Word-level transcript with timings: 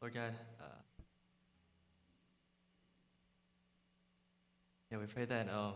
Lord 0.00 0.14
God, 0.14 0.32
uh, 0.58 0.64
yeah, 4.90 4.96
we 4.96 5.04
pray 5.04 5.26
that 5.26 5.46
um, 5.50 5.74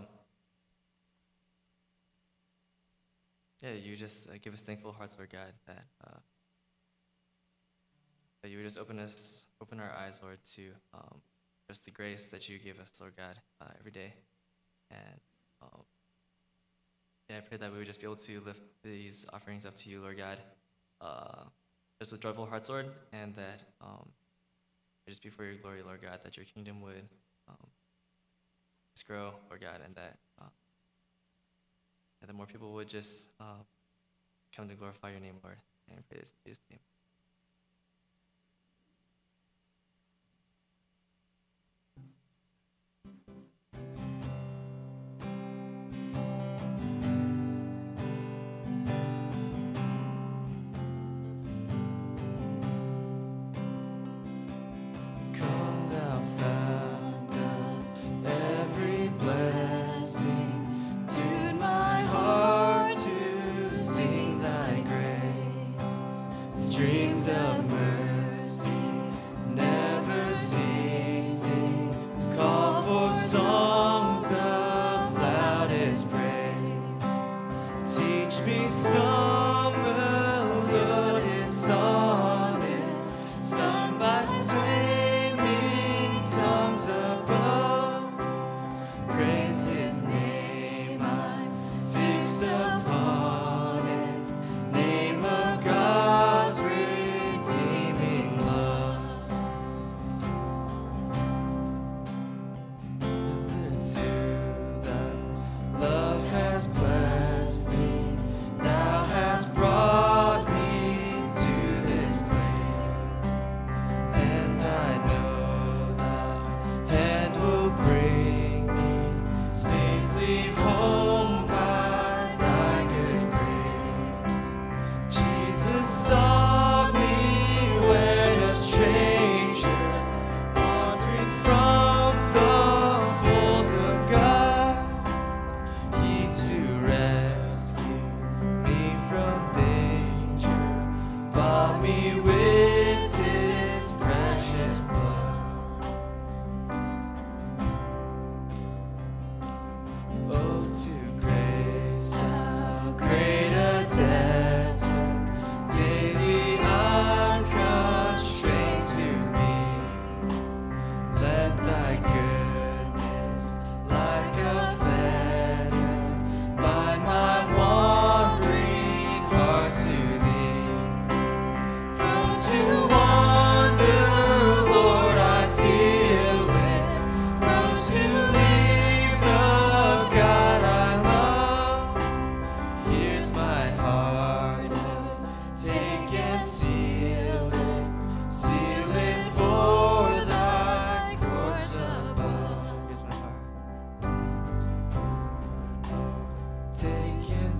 yeah, 3.61 3.73
you 3.73 3.97
just 3.97 4.31
uh, 4.31 4.33
give 4.41 4.55
us 4.55 4.63
thankful 4.63 4.93
hearts, 4.93 5.17
Lord 5.19 5.29
God, 5.29 5.53
that 5.67 5.85
uh, 6.03 6.21
that 8.41 8.51
you 8.51 8.57
would 8.57 8.65
just 8.65 8.79
open 8.79 8.99
us, 8.99 9.45
open 9.61 9.79
our 9.79 9.93
eyes, 9.93 10.21
Lord, 10.23 10.39
to 10.55 10.71
um, 10.95 11.21
just 11.69 11.85
the 11.85 11.91
grace 11.91 12.29
that 12.29 12.49
you 12.49 12.59
give 12.59 12.81
us, 12.81 12.93
Lord 12.99 13.13
God, 13.19 13.39
uh, 13.61 13.73
every 13.79 13.93
day, 13.93 14.15
and 14.91 15.21
um, 15.61 15.83
yeah, 17.29 17.37
I 17.37 17.41
pray 17.41 17.59
that 17.59 17.71
we 17.71 17.77
would 17.77 17.87
just 17.87 18.01
be 18.01 18.07
able 18.07 18.17
to 18.17 18.41
lift 18.41 18.63
these 18.83 19.27
offerings 19.35 19.67
up 19.67 19.77
to 19.77 19.91
you, 19.91 20.01
Lord 20.01 20.17
God, 20.17 20.39
uh, 21.03 21.45
just 21.99 22.13
with 22.13 22.21
joyful 22.21 22.47
hearts, 22.47 22.69
Lord, 22.69 22.87
and 23.13 23.35
that 23.37 23.63
um, 23.81 24.09
just 25.09 25.23
before 25.23 25.45
your 25.45 25.57
glory, 25.57 25.83
Lord 25.83 26.03
God, 26.03 26.21
that 26.25 26.37
your 26.37 26.47
kingdom 26.47 26.81
would 26.83 27.09
um, 27.49 27.67
just 28.95 29.07
grow, 29.07 29.35
Lord 29.49 29.61
God, 29.61 29.81
and 29.85 29.95
that 29.95 30.17
uh, 30.41 30.49
that 32.27 32.35
more 32.35 32.47
people 32.47 32.73
would 32.73 32.89
just 32.89 33.29
uh, 33.41 33.63
come 34.57 34.69
to 34.69 34.75
glorify 34.75 35.11
your 35.11 35.21
name, 35.21 35.37
Lord, 35.43 35.59
and 35.89 35.99
in 35.99 36.19
Jesus' 36.45 36.61
name. 36.71 36.81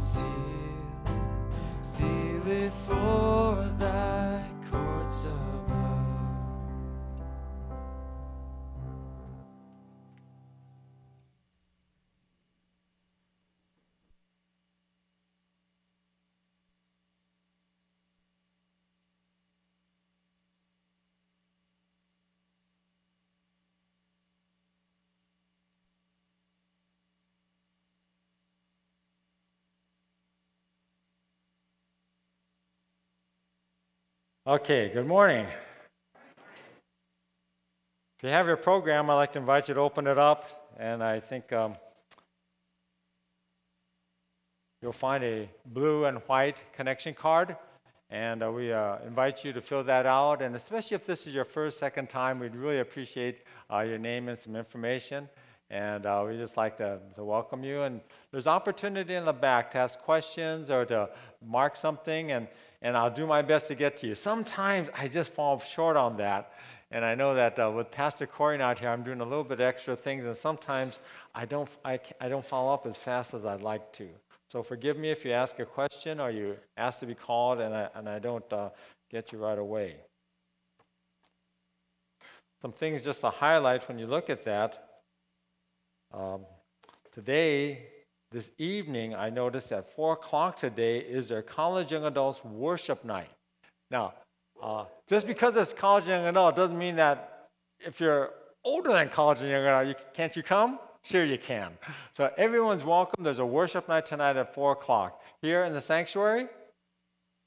Seal 0.05 0.23
seal 1.81 2.47
it 2.47 2.73
for 2.87 3.44
Okay, 34.47 34.91
good 34.91 35.07
morning. 35.07 35.47
If 38.19 38.25
you 38.25 38.29
have 38.29 38.47
your 38.47 38.59
program, 38.59 39.09
I'd 39.09 39.15
like 39.15 39.33
to 39.33 39.39
invite 39.39 39.69
you 39.69 39.75
to 39.75 39.81
open 39.81 40.07
it 40.07 40.19
up, 40.19 40.75
and 40.79 41.03
I 41.03 41.19
think 41.19 41.51
um, 41.55 41.77
you'll 44.83 44.93
find 44.93 45.25
a 45.25 45.49
blue 45.65 46.05
and 46.05 46.19
white 46.27 46.63
connection 46.75 47.15
card, 47.15 47.57
and 48.11 48.43
uh, 48.43 48.53
we 48.53 48.71
uh, 48.71 48.99
invite 49.07 49.47
you 49.47 49.55
to 49.55 49.63
fill 49.63 49.83
that 49.85 50.05
out. 50.05 50.43
And 50.43 50.55
especially 50.57 50.97
if 50.97 51.07
this 51.07 51.27
is 51.27 51.33
your 51.33 51.47
first, 51.47 51.79
second 51.79 52.11
time, 52.11 52.39
we'd 52.39 52.55
really 52.55 52.81
appreciate 52.81 53.45
uh, 53.73 53.79
your 53.79 53.97
name 53.97 54.29
and 54.29 54.39
some 54.39 54.57
information. 54.57 55.27
And 55.71 56.05
uh, 56.05 56.23
we 56.29 56.37
just 56.37 56.59
like 56.59 56.77
to, 56.77 57.01
to 57.17 57.25
welcome 57.25 57.65
you. 57.65 57.83
And 57.85 58.03
there's 58.31 58.47
opportunity 58.47 59.15
in 59.15 59.25
the 59.25 59.33
back 59.33 59.71
to 59.71 59.79
ask 59.79 59.99
questions 59.99 60.71
or 60.71 60.85
to 60.85 61.09
mark 61.43 61.77
something, 61.77 62.33
and, 62.33 62.47
and 62.85 62.99
I'll 62.99 63.11
do 63.11 63.27
my 63.27 63.41
best 63.41 63.67
to 63.69 63.75
get 63.75 63.97
to 63.99 64.07
you. 64.07 64.15
Sometimes 64.15 64.91
I 64.95 65.09
just 65.09 65.33
fall 65.33 65.59
short 65.59 65.97
on 65.97 66.19
that. 66.19 66.53
And 66.91 67.03
I 67.03 67.15
know 67.15 67.35
that 67.35 67.59
uh, 67.59 67.73
with 67.75 67.91
Pastor 67.91 68.27
Corey 68.27 68.59
not 68.59 68.79
here, 68.79 68.91
I'm 68.91 69.03
doing 69.03 69.23
a 69.23 69.25
little 69.25 69.43
bit 69.43 69.59
extra 69.59 69.97
things, 69.97 70.27
and 70.27 70.37
sometimes 70.37 71.01
I 71.35 71.47
don't, 71.47 71.69
I, 71.85 71.99
I 72.21 72.29
don't 72.29 72.47
follow 72.47 72.73
up 72.73 72.87
as 72.87 72.97
fast 72.97 73.33
as 73.33 73.47
I'd 73.47 73.63
like 73.63 73.91
to. 73.95 74.09
So 74.49 74.63
forgive 74.63 74.99
me 74.99 75.11
if 75.11 75.25
you 75.25 75.33
ask 75.33 75.59
a 75.59 75.65
question 75.65 76.21
or 76.21 76.31
you 76.31 76.57
ask 76.77 77.01
to 77.01 77.07
be 77.07 77.15
called, 77.15 77.59
and 77.59 77.75
I, 77.75 77.89
and 77.95 78.07
I 78.07 78.19
don't 78.19 78.53
uh, 78.53 78.69
get 79.11 79.33
you 79.33 79.39
right 79.39 79.59
away. 79.59 79.97
Some 82.61 82.73
things 82.73 83.03
just 83.03 83.23
to 83.23 83.31
highlight 83.31 83.89
when 83.89 83.99
you 83.99 84.07
look 84.07 84.29
at 84.29 84.45
that. 84.45 85.01
Um, 86.13 86.43
today, 87.13 87.94
this 88.35 88.51
evening, 88.59 89.15
I 89.15 89.31
noticed 89.31 89.71
at 89.71 89.95
4 89.95 90.15
o'clock 90.15 90.57
today 90.57 90.99
is 90.99 91.29
their 91.29 91.41
college 91.41 91.93
young 91.93 92.05
adults 92.05 92.45
worship 92.45 93.05
night. 93.05 93.31
Now, 93.91 94.15
Uh, 94.63 94.87
just 95.09 95.27
because 95.27 95.57
it's 95.57 95.73
college 95.73 96.07
young 96.07 96.25
adult 96.27 96.57
doesn't 96.57 96.79
mean 96.79 96.97
that 96.97 97.49
if 97.81 98.01
you're 98.01 98.33
older 98.63 98.93
than 98.93 99.09
college 99.09 99.41
and 99.41 99.51
young 99.51 99.65
adult, 99.67 99.89
you, 99.89 99.95
can't 100.15 100.35
you 100.37 100.43
come? 100.43 100.79
Sure, 101.03 101.25
you 101.25 101.37
can. 101.37 101.77
So 102.17 102.33
everyone's 102.39 102.85
welcome. 102.85 103.23
There's 103.25 103.41
a 103.41 103.45
worship 103.45 103.89
night 103.89 104.07
tonight 104.07 104.37
at 104.37 104.55
4 104.55 104.73
o'clock 104.73 105.21
here 105.43 105.65
in 105.65 105.73
the 105.75 105.81
sanctuary. 105.81 106.49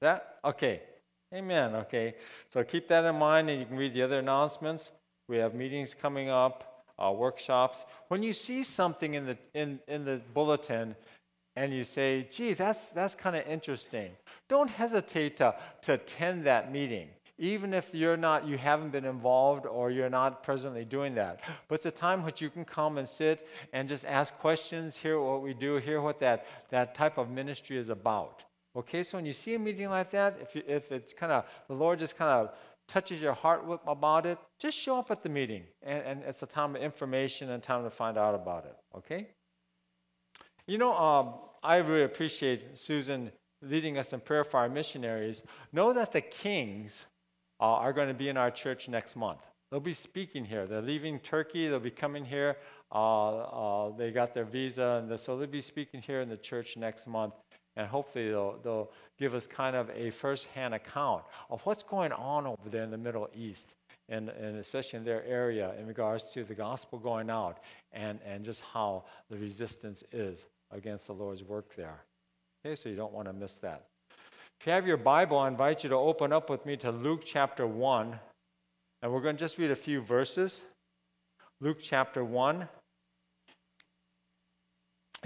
That? 0.02 0.38
Okay. 0.46 0.82
Amen. 1.34 1.76
Okay. 1.76 2.16
So 2.54 2.64
keep 2.64 2.88
that 2.90 3.04
in 3.04 3.16
mind 3.16 3.50
and 3.50 3.60
you 3.60 3.66
can 3.66 3.78
read 3.78 3.94
the 3.94 4.04
other 4.04 4.20
announcements. 4.20 4.92
We 5.28 5.38
have 5.38 5.56
meetings 5.56 5.94
coming 5.94 6.30
up, 6.30 6.77
uh, 7.00 7.12
workshops. 7.12 7.86
When 8.08 8.24
you 8.24 8.34
see 8.34 8.64
something 8.64 9.14
in 9.14 9.26
the, 9.26 9.38
in, 9.54 9.80
in 9.88 10.06
the 10.06 10.22
bulletin 10.34 10.96
and 11.56 11.74
you 11.74 11.84
say, 11.84 12.28
gee, 12.30 12.54
that's, 12.54 12.90
that's 12.90 13.16
kind 13.16 13.36
of 13.36 13.46
interesting, 13.48 14.12
don't 14.48 14.70
hesitate 14.70 15.38
to, 15.38 15.56
to 15.84 15.94
attend 15.94 16.46
that 16.46 16.72
meeting 16.72 17.10
even 17.40 17.74
if 17.74 17.94
you're 17.94 18.18
not 18.18 18.48
you 18.48 18.58
haven't 18.58 18.90
been 18.90 19.06
involved 19.06 19.66
or 19.66 19.92
you're 19.92 20.10
not 20.10 20.44
presently 20.44 20.84
doing 20.84 21.14
that 21.16 21.40
but 21.68 21.76
it's 21.76 21.86
a 21.86 21.92
time 21.92 22.24
which 22.24 22.42
you 22.42 22.50
can 22.50 22.66
come 22.66 22.98
and 22.98 23.08
sit 23.08 23.48
and 23.74 23.88
just 23.88 24.06
ask 24.06 24.38
questions 24.40 24.96
hear 24.96 25.20
what 25.20 25.42
we 25.42 25.54
do 25.54 25.78
hear 25.78 26.02
what 26.02 26.20
that, 26.20 26.46
that 26.70 26.96
type 26.96 27.18
of 27.18 27.30
ministry 27.30 27.78
is 27.78 27.90
about 27.90 28.44
okay 28.76 29.04
so 29.04 29.18
when 29.18 29.26
you 29.26 29.34
see 29.34 29.54
a 29.56 29.60
meeting 29.60 29.90
like 29.90 30.10
that 30.12 30.38
if, 30.42 30.56
you, 30.56 30.64
if 30.68 30.92
it's 30.92 31.14
kind 31.14 31.32
of 31.32 31.46
the 31.68 31.74
lord 31.74 32.00
just 32.00 32.18
kind 32.18 32.32
of 32.32 32.54
touches 32.88 33.22
your 33.22 33.34
heart 33.34 33.64
about 33.86 34.26
it 34.26 34.38
just 34.60 34.78
show 34.78 34.98
up 34.98 35.12
at 35.12 35.22
the 35.22 35.30
meeting 35.30 35.64
and, 35.84 36.02
and 36.04 36.24
it's 36.24 36.42
a 36.44 36.46
time 36.46 36.76
of 36.76 36.82
information 36.82 37.50
and 37.52 37.62
time 37.62 37.84
to 37.84 37.90
find 37.90 38.18
out 38.18 38.36
about 38.36 38.66
it 38.66 38.76
okay 38.96 39.28
you 40.68 40.78
know 40.78 40.94
um, 40.94 41.34
i 41.64 41.78
really 41.78 42.04
appreciate 42.04 42.78
susan 42.78 43.32
leading 43.62 43.98
us 43.98 44.14
in 44.14 44.20
prayer 44.20 44.44
for 44.44 44.60
our 44.60 44.70
missionaries, 44.70 45.44
know 45.72 45.94
that 45.94 46.12
the 46.12 46.22
kings 46.22 47.06
uh, 47.60 47.64
are 47.64 47.94
going 47.94 48.08
to 48.08 48.14
be 48.14 48.30
in 48.30 48.38
our 48.38 48.52
church 48.52 48.88
next 48.88 49.16
month. 49.16 49.40
They'll 49.72 49.80
be 49.80 49.94
speaking 49.94 50.46
here. 50.46 50.66
They're 50.66 50.82
leaving 50.82 51.20
Turkey. 51.20 51.68
They'll 51.68 51.80
be 51.80 51.92
coming 51.92 52.24
here. 52.24 52.58
Uh, 52.94 53.38
uh, 53.40 53.98
they 53.98 54.12
got 54.12 54.34
their 54.34 54.46
visa, 54.46 55.04
and 55.04 55.20
so 55.20 55.38
they'll 55.38 55.48
be 55.48 55.62
speaking 55.62 56.02
here 56.02 56.22
in 56.22 56.30
the 56.30 56.38
church 56.38 56.78
next 56.78 57.08
month. 57.08 57.34
And 57.76 57.88
hopefully, 57.88 58.30
they'll, 58.30 58.58
they'll 58.64 58.92
give 59.18 59.34
us 59.34 59.48
kind 59.48 59.76
of 59.76 59.90
a 59.90 60.10
first-hand 60.10 60.74
account 60.74 61.24
of 61.50 61.62
what's 61.66 61.84
going 61.84 62.12
on 62.12 62.46
over 62.46 62.70
there 62.70 62.84
in 62.84 62.92
the 62.92 62.98
Middle 62.98 63.30
East, 63.36 63.76
and, 64.10 64.30
and 64.30 64.58
especially 64.58 64.98
in 64.98 65.06
their 65.06 65.26
area 65.26 65.74
in 65.80 65.88
regards 65.88 66.24
to 66.34 66.44
the 66.44 66.54
gospel 66.54 67.00
going 67.00 67.30
out 67.30 67.60
and, 67.92 68.20
and 68.26 68.46
just 68.46 68.62
how 68.74 69.04
the 69.30 69.38
resistance 69.38 70.04
is 70.12 70.46
against 70.72 71.08
the 71.08 71.14
Lord's 71.14 71.44
work 71.44 71.76
there. 71.76 72.00
Okay, 72.66 72.76
so 72.76 72.90
you 72.90 72.96
don't 72.96 73.14
want 73.14 73.28
to 73.28 73.34
miss 73.34 73.54
that. 73.54 73.86
If 74.60 74.66
you 74.66 74.74
have 74.74 74.88
your 74.88 74.98
Bible, 74.98 75.38
I 75.38 75.48
invite 75.48 75.84
you 75.84 75.90
to 75.90 75.96
open 75.96 76.34
up 76.34 76.50
with 76.50 76.66
me 76.66 76.76
to 76.78 76.92
Luke 76.92 77.22
chapter 77.24 77.68
1. 77.68 78.20
And 79.02 79.12
we're 79.12 79.22
going 79.22 79.36
to 79.36 79.40
just 79.40 79.60
read 79.60 79.70
a 79.70 79.76
few 79.76 80.02
verses. 80.02 80.64
Luke 81.62 81.78
chapter 81.80 82.24
1. 82.24 82.68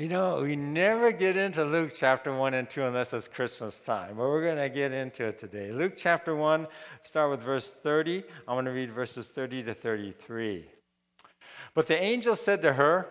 You 0.01 0.09
know, 0.09 0.41
we 0.41 0.55
never 0.55 1.11
get 1.11 1.35
into 1.35 1.63
Luke 1.63 1.91
chapter 1.95 2.35
1 2.35 2.55
and 2.55 2.67
2 2.67 2.85
unless 2.85 3.13
it's 3.13 3.27
Christmas 3.27 3.77
time, 3.77 4.15
but 4.15 4.23
we're 4.23 4.43
going 4.43 4.57
to 4.57 4.67
get 4.67 4.91
into 4.91 5.25
it 5.25 5.37
today. 5.37 5.71
Luke 5.71 5.93
chapter 5.95 6.35
1, 6.35 6.65
start 7.03 7.29
with 7.29 7.41
verse 7.41 7.69
30. 7.69 8.23
I'm 8.47 8.55
going 8.55 8.65
to 8.65 8.71
read 8.71 8.91
verses 8.91 9.27
30 9.27 9.61
to 9.61 9.75
33. 9.75 10.65
But 11.75 11.85
the 11.85 12.01
angel 12.01 12.35
said 12.35 12.63
to 12.63 12.73
her, 12.73 13.09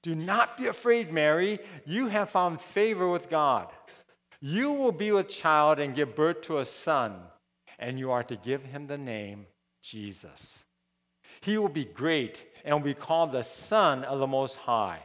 Do 0.00 0.14
not 0.14 0.56
be 0.56 0.68
afraid, 0.68 1.12
Mary. 1.12 1.58
You 1.84 2.06
have 2.06 2.30
found 2.30 2.58
favor 2.58 3.06
with 3.06 3.28
God. 3.28 3.68
You 4.40 4.72
will 4.72 4.92
be 4.92 5.12
with 5.12 5.28
child 5.28 5.78
and 5.78 5.94
give 5.94 6.16
birth 6.16 6.40
to 6.44 6.60
a 6.60 6.64
son, 6.64 7.16
and 7.78 7.98
you 7.98 8.12
are 8.12 8.24
to 8.24 8.36
give 8.36 8.64
him 8.64 8.86
the 8.86 8.96
name 8.96 9.44
Jesus. 9.82 10.60
He 11.42 11.58
will 11.58 11.68
be 11.68 11.84
great 11.84 12.46
and 12.64 12.74
will 12.76 12.82
be 12.82 12.94
called 12.94 13.32
the 13.32 13.42
Son 13.42 14.04
of 14.04 14.20
the 14.20 14.26
Most 14.26 14.56
High. 14.56 15.02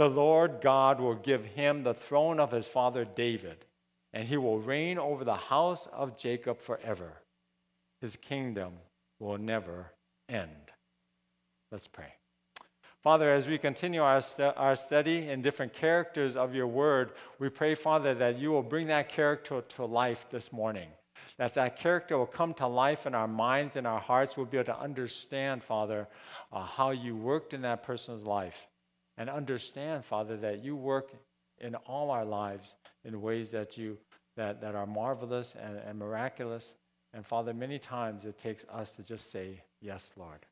The 0.00 0.08
Lord 0.08 0.62
God 0.62 0.98
will 0.98 1.14
give 1.14 1.44
him 1.44 1.82
the 1.82 1.92
throne 1.92 2.40
of 2.40 2.52
his 2.52 2.66
father 2.66 3.04
David, 3.04 3.66
and 4.14 4.26
he 4.26 4.38
will 4.38 4.58
reign 4.58 4.98
over 4.98 5.24
the 5.26 5.34
house 5.34 5.88
of 5.92 6.16
Jacob 6.16 6.58
forever. 6.58 7.12
His 8.00 8.16
kingdom 8.16 8.72
will 9.18 9.36
never 9.36 9.92
end. 10.26 10.72
Let's 11.70 11.86
pray. 11.86 12.14
Father, 13.02 13.30
as 13.30 13.46
we 13.46 13.58
continue 13.58 14.00
our, 14.00 14.22
st- 14.22 14.56
our 14.56 14.74
study 14.74 15.28
in 15.28 15.42
different 15.42 15.74
characters 15.74 16.34
of 16.34 16.54
your 16.54 16.66
word, 16.66 17.12
we 17.38 17.50
pray, 17.50 17.74
Father, 17.74 18.14
that 18.14 18.38
you 18.38 18.52
will 18.52 18.62
bring 18.62 18.86
that 18.86 19.10
character 19.10 19.60
to 19.60 19.84
life 19.84 20.24
this 20.30 20.50
morning. 20.50 20.88
That 21.36 21.52
that 21.56 21.76
character 21.76 22.16
will 22.16 22.24
come 22.24 22.54
to 22.54 22.66
life 22.66 23.04
in 23.04 23.14
our 23.14 23.28
minds 23.28 23.76
and 23.76 23.86
our 23.86 24.00
hearts. 24.00 24.38
We'll 24.38 24.46
be 24.46 24.56
able 24.56 24.72
to 24.72 24.80
understand, 24.80 25.62
Father, 25.62 26.08
uh, 26.54 26.64
how 26.64 26.92
you 26.92 27.14
worked 27.16 27.52
in 27.52 27.60
that 27.62 27.82
person's 27.82 28.24
life. 28.24 28.56
And 29.20 29.28
understand, 29.28 30.02
Father, 30.02 30.38
that 30.38 30.64
you 30.64 30.74
work 30.74 31.12
in 31.58 31.74
all 31.74 32.10
our 32.10 32.24
lives 32.24 32.74
in 33.04 33.20
ways 33.20 33.50
that, 33.50 33.76
you, 33.76 33.98
that, 34.38 34.62
that 34.62 34.74
are 34.74 34.86
marvelous 34.86 35.54
and, 35.62 35.76
and 35.76 35.98
miraculous. 35.98 36.72
And 37.12 37.26
Father, 37.26 37.52
many 37.52 37.78
times 37.78 38.24
it 38.24 38.38
takes 38.38 38.64
us 38.72 38.92
to 38.92 39.02
just 39.02 39.30
say, 39.30 39.62
Yes, 39.82 40.12
Lord. 40.16 40.46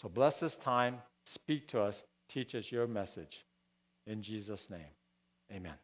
So 0.00 0.08
bless 0.08 0.38
this 0.38 0.54
time. 0.54 0.98
Speak 1.26 1.66
to 1.68 1.82
us, 1.82 2.04
teach 2.28 2.54
us 2.54 2.70
your 2.70 2.86
message. 2.86 3.44
In 4.06 4.22
Jesus' 4.22 4.70
name, 4.70 4.94
amen. 5.52 5.74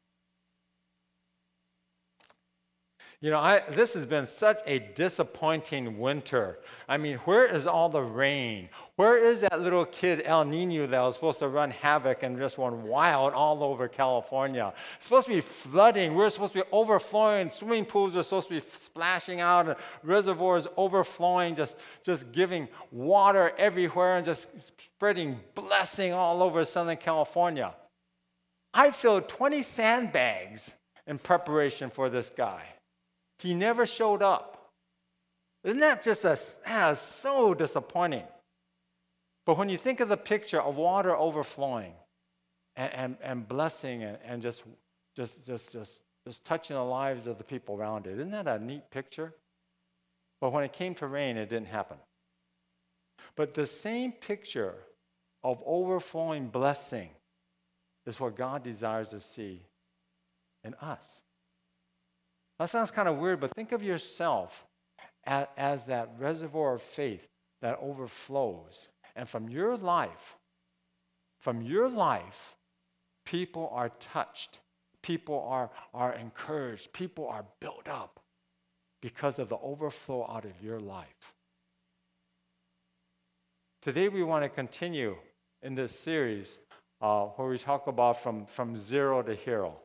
You 3.23 3.31
know, 3.31 3.39
I, 3.39 3.63
this 3.71 3.95
has 3.95 4.05
been 4.05 4.27
such 4.27 4.61
a 4.67 4.79
disappointing 4.79 5.99
winter. 5.99 6.59
I 6.87 6.99
mean, 6.99 7.17
where 7.19 7.47
is 7.47 7.67
all 7.67 7.89
the 7.89 8.03
rain? 8.03 8.69
Where 8.97 9.17
is 9.17 9.41
that 9.41 9.59
little 9.61 9.87
kid 9.87 10.23
El 10.27 10.45
Nino 10.45 10.87
that 10.87 11.01
was 11.01 11.15
supposed 11.15 11.39
to 11.39 11.49
run 11.49 11.71
havoc 11.71 12.23
and 12.23 12.39
just 12.39 12.59
run 12.59 12.83
wild 12.83 13.33
all 13.33 13.63
over 13.63 13.89
California? 13.89 14.73
It's 14.99 15.07
supposed 15.07 15.29
to 15.29 15.33
be 15.33 15.41
flooding. 15.41 16.15
We're 16.15 16.29
supposed 16.29 16.53
to 16.53 16.61
be 16.61 16.69
overflowing. 16.71 17.49
Swimming 17.49 17.87
pools 17.87 18.15
are 18.17 18.23
supposed 18.23 18.49
to 18.49 18.55
be 18.55 18.67
splashing 18.75 19.41
out, 19.41 19.67
and 19.67 19.77
reservoirs 20.03 20.67
overflowing, 20.77 21.55
just, 21.55 21.79
just 22.03 22.33
giving 22.33 22.69
water 22.91 23.53
everywhere 23.57 24.19
and 24.19 24.27
just 24.27 24.49
spreading 24.77 25.41
blessing 25.55 26.13
all 26.13 26.43
over 26.43 26.65
Southern 26.65 26.99
California. 26.99 27.75
I 28.75 28.91
filled 28.91 29.27
20 29.31 29.63
sandbags 29.63 30.75
in 31.07 31.19
preparation 31.19 31.89
for 31.89 32.11
this 32.11 32.31
guy. 32.31 32.75
He 33.38 33.55
never 33.55 33.87
showed 33.87 34.22
up. 34.22 34.72
Isn't 35.65 35.81
that 35.81 36.03
just 36.03 36.25
a, 36.25 36.39
that 36.65 36.99
so 36.99 37.55
disappointing? 37.55 38.25
But 39.44 39.58
when 39.58 39.69
you 39.69 39.79
think 39.79 40.01
of 40.01 40.08
the 40.08 40.17
picture 40.17 40.60
of 40.60 40.77
water 40.77 41.17
overflowing 41.17 41.93
and, 42.77 42.93
and, 42.93 43.17
and 43.22 43.49
blessing 43.49 44.03
and, 44.03 44.19
and 44.25 44.43
just, 44.43 44.63
just, 45.17 45.46
just, 45.46 45.72
just, 45.72 46.01
just 46.27 46.44
touching 46.44 46.77
the 46.77 46.82
lives 46.82 47.27
of 47.27 47.39
the 47.39 47.44
people 47.44 47.77
around 47.77 48.06
it, 48.06 48.15
isn't 48.15 48.31
that 48.31 48.49
a 48.49 48.58
neat 48.58 48.91
picture? 48.91 49.34
But 50.41 50.53
when 50.53 50.65
it 50.65 50.72
came 50.72 50.94
to 50.96 51.06
rain, 51.06 51.37
it 51.37 51.49
didn't 51.49 51.69
happen. 51.69 51.96
But 53.37 53.55
the 53.55 53.67
same 53.67 54.13
picture 54.13 54.75
of 55.44 55.63
overflowing 55.65 56.49
blessing 56.49 57.10
is 58.06 58.19
what 58.19 58.37
God 58.37 58.63
desires 58.63 59.08
to 59.08 59.20
see 59.20 59.63
in 60.65 60.75
us. 60.75 61.22
That 62.58 62.70
sounds 62.70 62.91
kind 62.91 63.08
of 63.08 63.19
weird, 63.19 63.41
but 63.41 63.55
think 63.55 63.72
of 63.72 63.82
yourself 63.82 64.65
as, 65.25 65.46
as 65.56 65.86
that 65.86 66.10
reservoir 66.19 66.75
of 66.75 66.82
faith 66.82 67.27
that 67.60 67.79
overflows. 67.81 68.89
And 69.15 69.29
from 69.29 69.48
your 69.48 69.77
life, 69.77 70.36
from 71.41 71.63
your 71.63 71.89
life, 71.89 72.55
people 73.25 73.70
are 73.72 73.91
touched, 74.01 74.60
people 75.03 75.46
are, 75.48 75.70
are 75.93 76.15
encouraged, 76.15 76.93
people 76.93 77.29
are 77.29 77.44
built 77.60 77.89
up 77.89 78.20
because 79.03 79.39
of 79.39 79.48
the 79.48 79.58
overflow 79.58 80.27
out 80.31 80.44
of 80.44 80.63
your 80.63 80.81
life. 80.81 81.34
Today, 83.82 84.08
we 84.08 84.25
want 84.25 84.43
to 84.43 84.48
continue 84.48 85.17
in 85.63 85.75
this 85.75 85.98
series 85.98 86.58
uh, 87.01 87.25
where 87.27 87.48
we 87.48 87.58
talk 87.58 87.86
about 87.86 88.22
from, 88.22 88.46
from 88.46 88.77
zero 88.77 89.22
to 89.22 89.34
hero. 89.34 89.77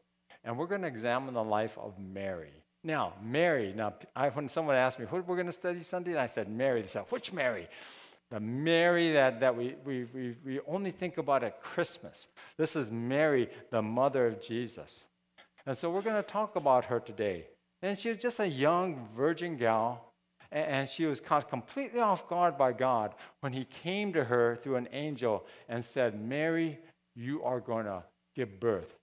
And 0.44 0.58
we're 0.58 0.68
going 0.68 0.82
to 0.82 0.88
examine 0.88 1.36
the 1.36 1.44
life 1.44 1.78
of 1.78 2.00
Mary. 2.00 2.61
Now, 2.84 3.14
Mary, 3.22 3.74
now, 3.76 3.94
I, 4.16 4.30
when 4.30 4.50
someone 4.50 4.76
asked 4.76 5.00
me, 5.00 5.06
what 5.06 5.28
we're 5.28 5.36
going 5.36 5.46
to 5.46 5.52
study 5.52 5.84
Sunday, 5.84 6.12
and 6.12 6.20
I 6.20 6.28
said, 6.28 6.50
Mary, 6.50 6.82
they 6.82 6.88
said, 6.88 7.06
which 7.10 7.32
Mary? 7.32 7.68
The 8.32 8.40
Mary 8.40 9.12
that, 9.12 9.40
that 9.42 9.56
we, 9.56 9.76
we, 9.86 10.06
we, 10.06 10.36
we 10.44 10.60
only 10.66 10.90
think 10.90 11.18
about 11.18 11.44
at 11.44 11.62
Christmas. 11.62 12.28
This 12.58 12.76
is 12.76 12.90
Mary, 12.90 13.50
the 13.70 13.82
mother 13.82 14.28
of 14.28 14.42
Jesus. 14.42 15.06
And 15.66 15.78
so 15.78 15.92
we're 15.92 16.02
going 16.02 16.16
to 16.16 16.24
talk 16.24 16.56
about 16.56 16.86
her 16.86 17.00
today. 17.00 17.46
And 17.84 18.00
she 18.00 18.10
was 18.10 18.18
just 18.18 18.40
a 18.40 18.48
young 18.48 19.08
virgin 19.16 19.58
gal, 19.58 20.14
and 20.52 20.90
she 20.90 21.06
was 21.06 21.22
caught 21.22 21.50
completely 21.50 22.00
off 22.00 22.28
guard 22.28 22.58
by 22.58 22.74
God 22.74 23.14
when 23.42 23.54
he 23.54 23.66
came 23.66 24.12
to 24.14 24.24
her 24.24 24.56
through 24.56 24.78
an 24.78 24.88
angel 24.92 25.46
and 25.70 25.86
said, 25.86 26.20
Mary, 26.20 26.80
you 27.16 27.44
are 27.44 27.60
going 27.60 27.86
to 27.86 28.04
give 28.36 28.60
birth 28.60 28.98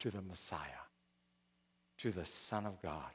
to 0.00 0.10
the 0.10 0.22
Messiah 0.22 0.87
to 1.98 2.10
the 2.10 2.24
Son 2.24 2.66
of 2.66 2.80
God. 2.82 3.10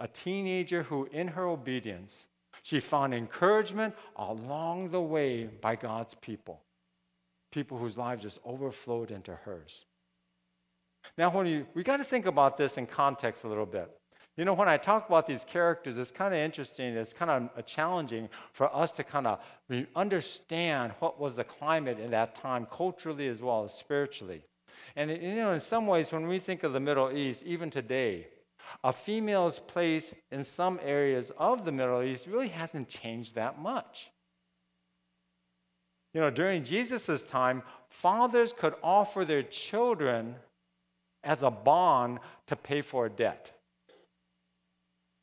a 0.00 0.08
teenager 0.08 0.82
who, 0.82 1.08
in 1.12 1.28
her 1.28 1.46
obedience, 1.46 2.26
she 2.62 2.80
found 2.80 3.14
encouragement 3.14 3.94
along 4.16 4.90
the 4.90 5.00
way 5.00 5.44
by 5.44 5.76
God's 5.76 6.14
people, 6.14 6.60
people 7.52 7.78
whose 7.78 7.96
lives 7.96 8.22
just 8.22 8.40
overflowed 8.44 9.10
into 9.10 9.32
hers. 9.32 9.84
Now, 11.16 11.30
when 11.30 11.46
you, 11.46 11.66
we 11.74 11.82
got 11.82 11.98
to 11.98 12.04
think 12.04 12.26
about 12.26 12.56
this 12.56 12.78
in 12.78 12.86
context 12.86 13.44
a 13.44 13.48
little 13.48 13.66
bit. 13.66 13.90
You 14.36 14.44
know, 14.46 14.54
when 14.54 14.68
I 14.68 14.78
talk 14.78 15.06
about 15.06 15.26
these 15.26 15.44
characters, 15.44 15.98
it's 15.98 16.10
kind 16.10 16.32
of 16.32 16.40
interesting. 16.40 16.94
It's 16.94 17.12
kind 17.12 17.30
of 17.30 17.66
challenging 17.66 18.28
for 18.52 18.74
us 18.74 18.92
to 18.92 19.04
kind 19.04 19.26
of 19.26 19.40
understand 19.94 20.92
what 21.00 21.20
was 21.20 21.34
the 21.34 21.44
climate 21.44 21.98
in 21.98 22.10
that 22.12 22.34
time, 22.34 22.66
culturally 22.70 23.28
as 23.28 23.42
well 23.42 23.64
as 23.64 23.74
spiritually. 23.74 24.42
And, 24.96 25.10
you 25.10 25.36
know, 25.36 25.52
in 25.52 25.60
some 25.60 25.86
ways, 25.86 26.12
when 26.12 26.26
we 26.26 26.38
think 26.38 26.62
of 26.62 26.72
the 26.72 26.80
Middle 26.80 27.10
East, 27.16 27.44
even 27.44 27.70
today, 27.70 28.26
a 28.82 28.92
female's 28.92 29.58
place 29.58 30.14
in 30.30 30.44
some 30.44 30.80
areas 30.82 31.32
of 31.38 31.64
the 31.64 31.72
Middle 31.72 32.02
East 32.02 32.26
really 32.26 32.48
hasn't 32.48 32.88
changed 32.88 33.34
that 33.34 33.58
much. 33.58 34.10
You 36.14 36.20
know, 36.20 36.30
during 36.30 36.64
Jesus' 36.64 37.22
time, 37.22 37.62
fathers 37.88 38.52
could 38.52 38.74
offer 38.82 39.24
their 39.24 39.42
children 39.42 40.34
as 41.22 41.42
a 41.42 41.50
bond 41.50 42.18
to 42.46 42.56
pay 42.56 42.82
for 42.82 43.06
a 43.06 43.10
debt. 43.10 43.52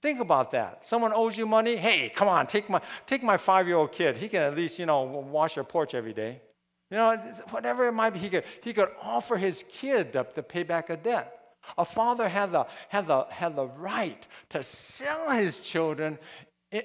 Think 0.01 0.19
about 0.19 0.51
that. 0.51 0.87
Someone 0.87 1.11
owes 1.11 1.37
you 1.37 1.47
money. 1.47 1.75
Hey, 1.75 2.09
come 2.15 2.27
on, 2.27 2.45
take 2.45 2.69
my, 2.69 2.81
take 3.05 3.23
my 3.23 3.35
five 3.35 3.67
year 3.67 3.77
old 3.77 3.91
kid. 3.91 4.15
He 4.17 4.29
can 4.29 4.43
at 4.43 4.55
least, 4.55 4.77
you 4.77 4.85
know, 4.85 5.03
wash 5.03 5.55
your 5.55 5.65
porch 5.65 5.95
every 5.95 6.13
day. 6.13 6.41
You 6.89 6.97
know, 6.97 7.17
whatever 7.49 7.87
it 7.87 7.91
might 7.91 8.11
be, 8.11 8.19
he 8.19 8.29
could, 8.29 8.45
he 8.63 8.73
could 8.73 8.89
offer 9.01 9.37
his 9.37 9.65
kid 9.71 10.13
to, 10.13 10.25
to 10.35 10.43
pay 10.43 10.63
back 10.63 10.89
a 10.89 10.97
debt. 10.97 11.33
A 11.77 11.83
father 11.83 12.29
had 12.29 12.53
the, 12.53 12.65
had, 12.87 13.07
the, 13.07 13.25
had 13.29 13.55
the 13.55 13.67
right 13.67 14.25
to 14.49 14.63
sell 14.63 15.31
his 15.31 15.59
children 15.59 16.17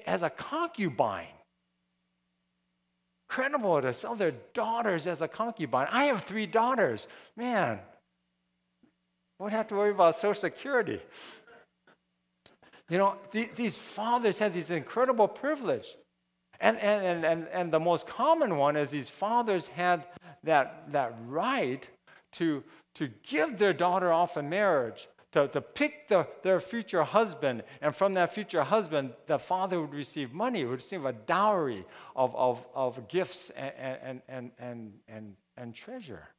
as 0.05 0.23
a 0.23 0.29
concubine. 0.29 1.27
Incredible 3.29 3.81
to 3.81 3.93
sell 3.93 4.15
their 4.15 4.33
daughters 4.53 5.07
as 5.07 5.21
a 5.21 5.27
concubine. 5.27 5.87
I 5.89 6.05
have 6.05 6.23
three 6.23 6.45
daughters. 6.45 7.07
Man, 7.37 7.79
won't 9.39 9.53
have 9.53 9.67
to 9.69 9.75
worry 9.75 9.91
about 9.91 10.17
Social 10.17 10.33
Security. 10.33 11.01
You 12.89 12.97
know, 12.97 13.15
th- 13.31 13.51
these 13.55 13.77
fathers 13.77 14.37
had 14.37 14.53
this 14.53 14.69
incredible 14.69 15.27
privilege. 15.27 15.95
And, 16.63 16.79
and, 16.79 17.25
and, 17.25 17.47
and 17.51 17.73
the 17.73 17.79
most 17.79 18.07
common 18.07 18.55
one 18.55 18.77
is 18.77 18.89
these 18.89 19.09
fathers 19.09 19.67
had 19.67 20.05
that, 20.45 20.85
that 20.93 21.13
right 21.27 21.87
to, 22.31 22.63
to 22.93 23.09
give 23.27 23.57
their 23.57 23.73
daughter 23.73 24.13
off 24.13 24.37
in 24.37 24.49
marriage, 24.49 25.09
to, 25.33 25.49
to 25.49 25.59
pick 25.59 26.07
the, 26.07 26.25
their 26.41 26.61
future 26.61 27.03
husband. 27.03 27.63
And 27.81 27.93
from 27.93 28.13
that 28.13 28.33
future 28.33 28.63
husband, 28.63 29.11
the 29.27 29.37
father 29.37 29.81
would 29.81 29.93
receive 29.93 30.31
money, 30.31 30.63
would 30.63 30.75
receive 30.75 31.03
a 31.03 31.11
dowry 31.11 31.83
of, 32.15 32.33
of, 32.33 32.65
of 32.73 33.09
gifts 33.09 33.49
and, 33.49 33.73
and, 33.77 34.21
and, 34.29 34.51
and, 34.57 34.93
and, 35.09 35.35
and 35.57 35.75
treasure. 35.75 36.29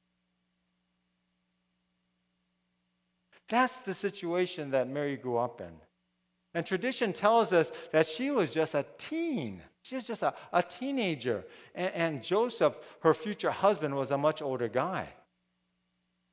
That's 3.50 3.76
the 3.80 3.92
situation 3.92 4.70
that 4.70 4.88
Mary 4.88 5.16
grew 5.16 5.36
up 5.36 5.60
in. 5.60 5.72
And 6.54 6.64
tradition 6.64 7.12
tells 7.12 7.52
us 7.52 7.72
that 7.92 8.06
she 8.06 8.30
was 8.30 8.48
just 8.48 8.74
a 8.74 8.86
teen. 8.96 9.60
She 9.84 9.96
was 9.96 10.04
just 10.04 10.22
a, 10.22 10.32
a 10.50 10.62
teenager. 10.62 11.44
And, 11.74 11.92
and 11.94 12.22
Joseph, 12.22 12.74
her 13.00 13.12
future 13.12 13.50
husband, 13.50 13.94
was 13.94 14.10
a 14.12 14.16
much 14.16 14.40
older 14.40 14.66
guy. 14.66 15.08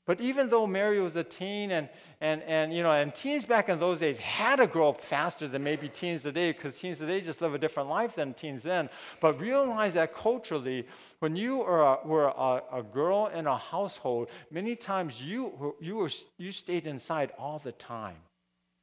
But 0.07 0.21
even 0.21 0.47
though 0.47 0.65
Mary 0.65 1.01
was 1.01 1.17
a 1.17 1.23
teen, 1.23 1.71
and, 1.71 1.89
and, 2.21 2.41
and, 2.43 2.73
you 2.73 2.81
know, 2.81 2.93
and 2.93 3.13
teens 3.13 3.43
back 3.43 3.67
in 3.67 3.77
those 3.77 3.99
days 3.99 4.17
had 4.19 4.55
to 4.55 4.67
grow 4.67 4.87
up 4.89 5.01
faster 5.01 5.49
than 5.49 5.65
maybe 5.65 5.89
teens 5.89 6.23
today, 6.23 6.53
because 6.53 6.79
teens 6.79 6.99
today 6.99 7.19
just 7.19 7.41
live 7.41 7.53
a 7.53 7.57
different 7.57 7.89
life 7.89 8.15
than 8.15 8.33
teens 8.33 8.63
then. 8.63 8.89
But 9.19 9.39
realize 9.41 9.95
that 9.95 10.15
culturally, 10.15 10.87
when 11.19 11.35
you 11.35 11.61
are 11.61 11.97
a, 11.97 12.07
were 12.07 12.27
a, 12.27 12.63
a 12.71 12.83
girl 12.83 13.27
in 13.27 13.47
a 13.47 13.57
household, 13.57 14.29
many 14.49 14.77
times 14.77 15.21
you, 15.21 15.75
you, 15.81 15.97
were, 15.97 16.09
you 16.37 16.53
stayed 16.53 16.87
inside 16.87 17.33
all 17.37 17.59
the 17.59 17.73
time. 17.73 18.15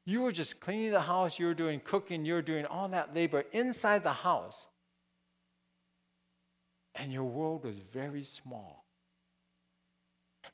You 0.09 0.23
were 0.23 0.33
just 0.33 0.59
cleaning 0.59 0.93
the 0.93 1.03
house, 1.03 1.38
you 1.38 1.45
were 1.45 1.53
doing 1.53 1.81
cooking, 1.81 2.25
you 2.25 2.33
were 2.33 2.41
doing 2.41 2.65
all 2.65 2.88
that 2.88 3.15
labor 3.15 3.45
inside 3.53 4.03
the 4.03 4.11
house. 4.11 4.67
And 6.95 7.12
your 7.12 7.25
world 7.25 7.67
was 7.67 7.81
very 7.81 8.23
small. 8.23 8.87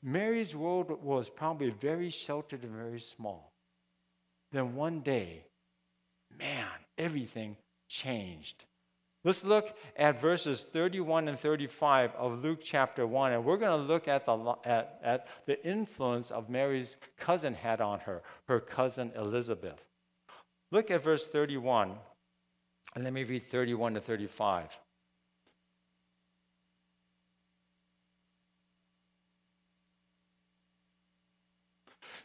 Mary's 0.03 0.53
world 0.53 1.01
was 1.01 1.29
probably 1.29 1.69
very 1.69 2.09
sheltered 2.09 2.63
and 2.63 2.75
very 2.75 2.99
small. 2.99 3.53
Then 4.51 4.75
one 4.75 4.99
day, 4.99 5.45
man, 6.37 6.67
everything 6.97 7.55
changed. 7.87 8.65
Let's 9.25 9.43
look 9.43 9.75
at 9.97 10.21
verses 10.21 10.67
31 10.71 11.27
and 11.27 11.39
35 11.39 12.13
of 12.13 12.43
Luke 12.43 12.59
chapter 12.63 13.07
1, 13.07 13.33
and 13.33 13.43
we're 13.43 13.57
going 13.57 13.81
to 13.81 13.87
look 13.87 14.07
at 14.07 14.27
the, 14.27 14.55
at, 14.63 14.99
at 15.03 15.27
the 15.47 15.65
influence 15.67 16.29
of 16.29 16.47
Mary's 16.47 16.95
cousin 17.17 17.55
had 17.55 17.81
on 17.81 18.01
her, 18.01 18.21
her 18.47 18.59
cousin 18.59 19.11
Elizabeth. 19.15 19.83
Look 20.71 20.91
at 20.91 21.03
verse 21.03 21.25
31, 21.25 21.95
and 22.93 23.03
let 23.03 23.13
me 23.13 23.23
read 23.23 23.49
31 23.49 23.95
to 23.95 23.99
35. 23.99 24.69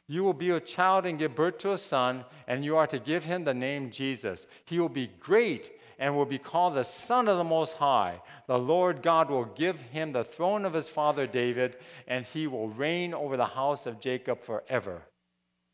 You 0.07 0.23
will 0.23 0.35
be 0.35 0.50
a 0.50 0.61
child 0.61 1.07
and 1.07 1.19
give 1.19 1.35
birth 1.35 1.57
to 1.59 1.73
a 1.73 1.78
son, 1.78 2.26
and 2.47 2.62
you 2.62 2.76
are 2.76 2.88
to 2.88 2.99
give 2.99 3.25
him 3.25 3.45
the 3.45 3.54
name 3.54 3.90
Jesus. 3.90 4.47
He 4.66 4.78
will 4.78 4.90
be 4.90 5.11
great 5.19 5.80
and 6.00 6.16
will 6.16 6.26
be 6.26 6.38
called 6.38 6.75
the 6.75 6.83
Son 6.83 7.28
of 7.28 7.37
the 7.37 7.45
Most 7.45 7.75
High. 7.75 8.21
The 8.49 8.59
Lord 8.59 9.02
God 9.02 9.30
will 9.30 9.45
give 9.45 9.78
him 9.78 10.12
the 10.12 10.25
throne 10.25 10.64
of 10.64 10.73
his 10.73 10.88
father 10.88 11.26
David, 11.26 11.76
and 12.09 12.26
he 12.26 12.47
will 12.47 12.71
reign 12.71 13.14
over 13.14 13.37
the 13.37 13.47
house 13.47 13.87
of 13.87 14.00
Jacob 14.00 14.42
forever. 14.42 15.02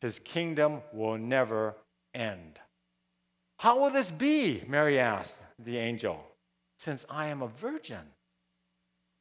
His 0.01 0.19
kingdom 0.19 0.81
will 0.93 1.17
never 1.17 1.75
end. 2.13 2.59
How 3.57 3.79
will 3.79 3.89
this 3.89 4.11
be? 4.11 4.63
Mary 4.67 4.99
asked 4.99 5.39
the 5.57 5.77
angel, 5.77 6.23
since 6.77 7.05
I 7.09 7.27
am 7.27 7.41
a 7.41 7.47
virgin. 7.47 8.05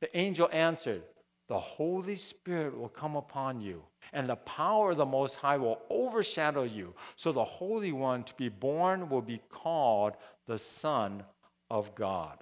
The 0.02 0.14
angel 0.14 0.50
answered, 0.52 1.02
The 1.48 1.58
Holy 1.58 2.16
Spirit 2.16 2.76
will 2.76 2.90
come 2.90 3.16
upon 3.16 3.62
you 3.62 3.84
and 4.12 4.28
the 4.28 4.36
power 4.36 4.92
of 4.92 4.96
the 4.96 5.06
Most 5.06 5.36
High 5.36 5.56
will 5.56 5.80
overshadow 5.90 6.62
you. 6.62 6.94
So 7.16 7.32
the 7.32 7.44
Holy 7.44 7.92
One 7.92 8.25
to 8.25 8.34
be 8.34 8.48
born 8.48 9.08
will 9.08 9.22
be 9.22 9.40
called 9.50 10.14
the 10.46 10.58
Son 10.58 11.24
of 11.70 11.94
God. 11.94 12.38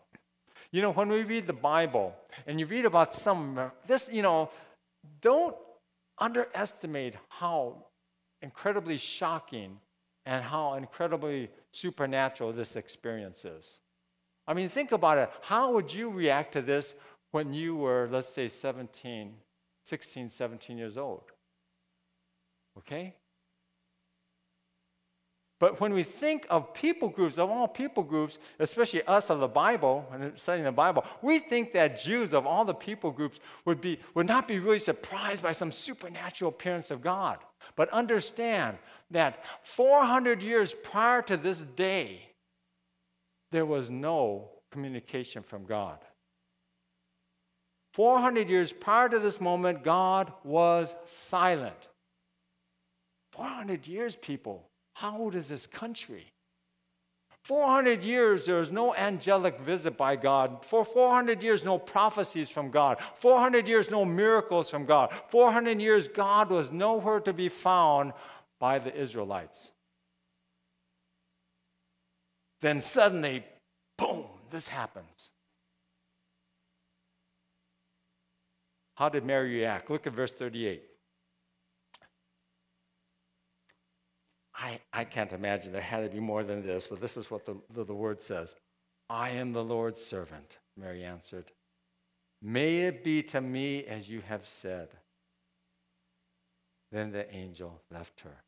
You 0.70 0.82
know, 0.82 0.92
when 0.92 1.08
we 1.08 1.23
read 1.23 1.46
the 1.46 1.52
Bible 1.52 2.14
and 2.46 2.58
you 2.58 2.66
read 2.66 2.84
about 2.84 3.14
some, 3.14 3.70
this, 3.87 4.11
you 4.12 4.23
know, 4.23 4.50
don't 5.20 5.56
underestimate 6.18 7.14
how 7.28 7.84
incredibly 8.42 8.96
shocking 8.96 9.78
and 10.26 10.42
how 10.42 10.75
incredibly 10.75 11.50
supernatural 11.73 12.52
this 12.52 12.76
experience 12.76 13.44
is. 13.44 13.78
I 14.46 14.54
mean, 14.54 14.68
think 14.68 14.92
about 14.92 15.18
it. 15.18 15.30
How 15.42 15.73
would 15.73 15.92
you 15.92 16.11
react 16.11 16.52
to 16.52 16.62
this 16.62 16.94
when 17.30 17.52
you 17.52 17.76
were, 17.76 18.08
let's 18.11 18.28
say, 18.28 18.49
17, 18.49 19.34
16, 19.84 20.30
17 20.30 20.78
years 20.78 20.96
old? 20.96 21.23
Okay? 22.78 23.14
But 25.64 25.80
when 25.80 25.94
we 25.94 26.02
think 26.02 26.47
of 26.50 26.75
people 26.75 27.09
groups, 27.09 27.38
of 27.38 27.49
all 27.49 27.66
people 27.66 28.02
groups, 28.02 28.38
especially 28.59 29.02
us 29.04 29.30
of 29.30 29.40
the 29.40 29.49
Bible 29.49 30.06
and 30.12 30.38
studying 30.38 30.66
the 30.66 30.73
Bible, 30.73 31.06
we 31.23 31.38
think 31.38 31.73
that 31.73 31.99
Jews 31.99 32.35
of 32.35 32.47
all 32.47 32.66
the 32.66 32.75
people 32.75 33.11
groups 33.11 33.40
would, 33.64 33.80
be, 33.80 33.99
would 34.12 34.28
not 34.28 34.47
be 34.47 34.59
really 34.59 34.78
surprised 34.78 35.42
by 35.42 35.52
some 35.52 35.73
supernatural 35.73 36.50
appearance 36.50 36.90
of 36.90 37.00
God. 37.00 37.38
But 37.76 37.88
understand 37.94 38.76
that 39.11 39.42
400 39.62 40.42
years 40.42 40.75
prior 40.83 41.23
to 41.23 41.38
this 41.38 41.62
day, 41.62 42.28
there 43.50 43.64
was 43.64 43.88
no 43.88 44.50
communication 44.71 45.42
from 45.42 45.64
God. 45.64 45.97
400 47.94 48.50
years 48.50 48.71
prior 48.71 49.09
to 49.09 49.18
this 49.18 49.40
moment, 49.40 49.83
God 49.83 50.30
was 50.44 50.94
silent. 51.06 51.88
400 53.33 53.87
years, 53.87 54.14
people. 54.14 54.68
How 54.95 55.19
old 55.19 55.35
is 55.35 55.49
this 55.49 55.67
country? 55.67 56.33
400 57.43 58.03
years, 58.03 58.47
there 58.47 58.57
was 58.57 58.71
no 58.71 58.95
angelic 58.95 59.61
visit 59.61 59.99
by 59.99 60.17
God. 60.17 60.65
For 60.65 60.83
400 60.83 61.43
years, 61.43 61.63
no 61.63 61.79
prophecies 61.79 62.49
from 62.49 62.71
God. 62.71 62.99
400 63.19 63.69
years, 63.69 63.91
no 63.91 64.07
miracles 64.07 64.71
from 64.71 64.87
God. 64.87 65.13
400 65.29 65.79
years, 65.79 66.09
God 66.09 66.49
was 66.49 66.71
nowhere 66.71 67.21
to 67.21 67.35
be 67.35 67.51
found 67.51 68.15
by 68.59 68.79
the 68.79 68.97
Israelites. 68.99 69.73
Then 72.63 72.81
suddenly, 72.81 73.45
boom, 73.99 74.25
this 74.51 74.69
happens. 74.69 75.29
How 78.95 79.11
did 79.11 79.27
Mary 79.27 79.57
react? 79.57 79.91
Look 79.91 80.07
at 80.07 80.15
verse 80.15 80.31
38. 80.31 80.83
I 84.56 84.78
I, 84.92 85.04
can't 85.04 85.32
imagine 85.32 85.73
there 85.73 85.80
had 85.80 86.04
to 86.04 86.08
be 86.08 86.20
more 86.20 86.44
than 86.44 86.64
this, 86.64 86.87
but 86.87 87.00
this 87.00 87.16
is 87.16 87.30
what 87.30 87.44
the, 87.44 87.56
the, 87.73 87.84
the 87.84 87.94
word 87.94 88.23
says 88.23 88.54
I 89.11 89.30
am 89.30 89.52
the 89.52 89.64
Lord's 89.64 90.02
servant, 90.02 90.58
Mary 90.76 91.04
answered. 91.04 91.50
May 92.42 92.80
it 92.82 93.02
be 93.02 93.23
to 93.25 93.40
me 93.40 93.84
as 93.84 94.08
you 94.08 94.20
have 94.23 94.46
said. 94.46 94.88
Then 96.92 97.11
the 97.11 97.32
angel 97.34 97.80
left 97.90 98.20
her. 98.20 98.42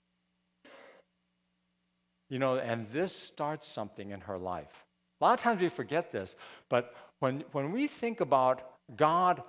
You 2.28 2.38
know, 2.38 2.56
and 2.56 2.86
this 2.90 3.14
starts 3.14 3.68
something 3.68 4.10
in 4.10 4.20
her 4.20 4.38
life. 4.38 4.84
A 5.20 5.24
lot 5.24 5.34
of 5.34 5.40
times 5.40 5.60
we 5.60 5.68
forget 5.68 6.12
this, 6.12 6.36
but 6.68 6.94
when, 7.20 7.44
when 7.52 7.72
we 7.72 7.86
think 7.86 8.20
about 8.20 8.62
God 8.96 9.42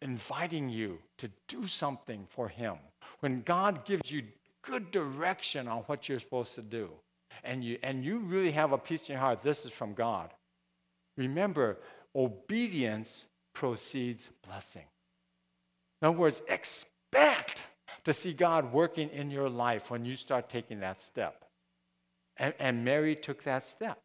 inviting 0.00 0.68
you 0.68 0.98
to 1.18 1.30
do 1.46 1.66
something 1.66 2.26
for 2.28 2.48
Him, 2.48 2.76
when 3.20 3.42
God 3.42 3.84
gives 3.84 4.10
you 4.10 4.22
good 4.62 4.90
direction 4.90 5.68
on 5.68 5.78
what 5.82 6.08
you're 6.08 6.20
supposed 6.20 6.54
to 6.54 6.62
do, 6.62 6.90
and 7.44 7.64
you, 7.64 7.78
and 7.82 8.04
you 8.04 8.18
really 8.18 8.52
have 8.52 8.72
a 8.72 8.78
peace 8.78 9.08
in 9.08 9.14
your 9.14 9.20
heart, 9.20 9.42
this 9.42 9.64
is 9.64 9.72
from 9.72 9.94
God. 9.94 10.30
Remember, 11.16 11.78
obedience 12.14 13.24
precedes 13.54 14.30
blessing. 14.46 14.84
In 16.00 16.08
other 16.08 16.18
words, 16.18 16.42
expect 16.48 17.66
to 18.04 18.12
see 18.12 18.32
God 18.32 18.72
working 18.72 19.08
in 19.10 19.30
your 19.30 19.48
life 19.48 19.90
when 19.90 20.04
you 20.04 20.16
start 20.16 20.48
taking 20.48 20.80
that 20.80 21.00
step. 21.00 21.44
And, 22.36 22.54
and 22.58 22.84
Mary 22.84 23.14
took 23.14 23.44
that 23.44 23.62
step. 23.64 24.00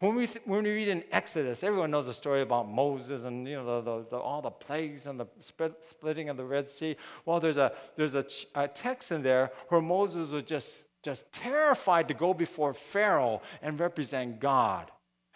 When 0.00 0.14
we, 0.14 0.26
th- 0.28 0.44
when 0.44 0.62
we 0.62 0.70
read 0.70 0.88
in 0.88 1.02
Exodus, 1.10 1.64
everyone 1.64 1.90
knows 1.90 2.06
the 2.06 2.14
story 2.14 2.42
about 2.42 2.68
Moses 2.70 3.24
and 3.24 3.46
you 3.48 3.56
know, 3.56 3.80
the, 3.80 3.80
the, 3.80 4.06
the, 4.10 4.16
all 4.16 4.40
the 4.40 4.50
plagues 4.50 5.06
and 5.06 5.18
the 5.18 5.26
split, 5.40 5.74
splitting 5.88 6.28
of 6.28 6.36
the 6.36 6.44
Red 6.44 6.70
Sea. 6.70 6.96
Well, 7.24 7.40
there's, 7.40 7.56
a, 7.56 7.72
there's 7.96 8.14
a, 8.14 8.22
ch- 8.22 8.46
a 8.54 8.68
text 8.68 9.10
in 9.10 9.22
there 9.22 9.50
where 9.68 9.80
Moses 9.80 10.30
was 10.30 10.44
just, 10.44 10.84
just 11.02 11.32
terrified 11.32 12.06
to 12.08 12.14
go 12.14 12.32
before 12.32 12.74
Pharaoh 12.74 13.42
and 13.60 13.80
represent 13.80 14.38
God. 14.38 14.92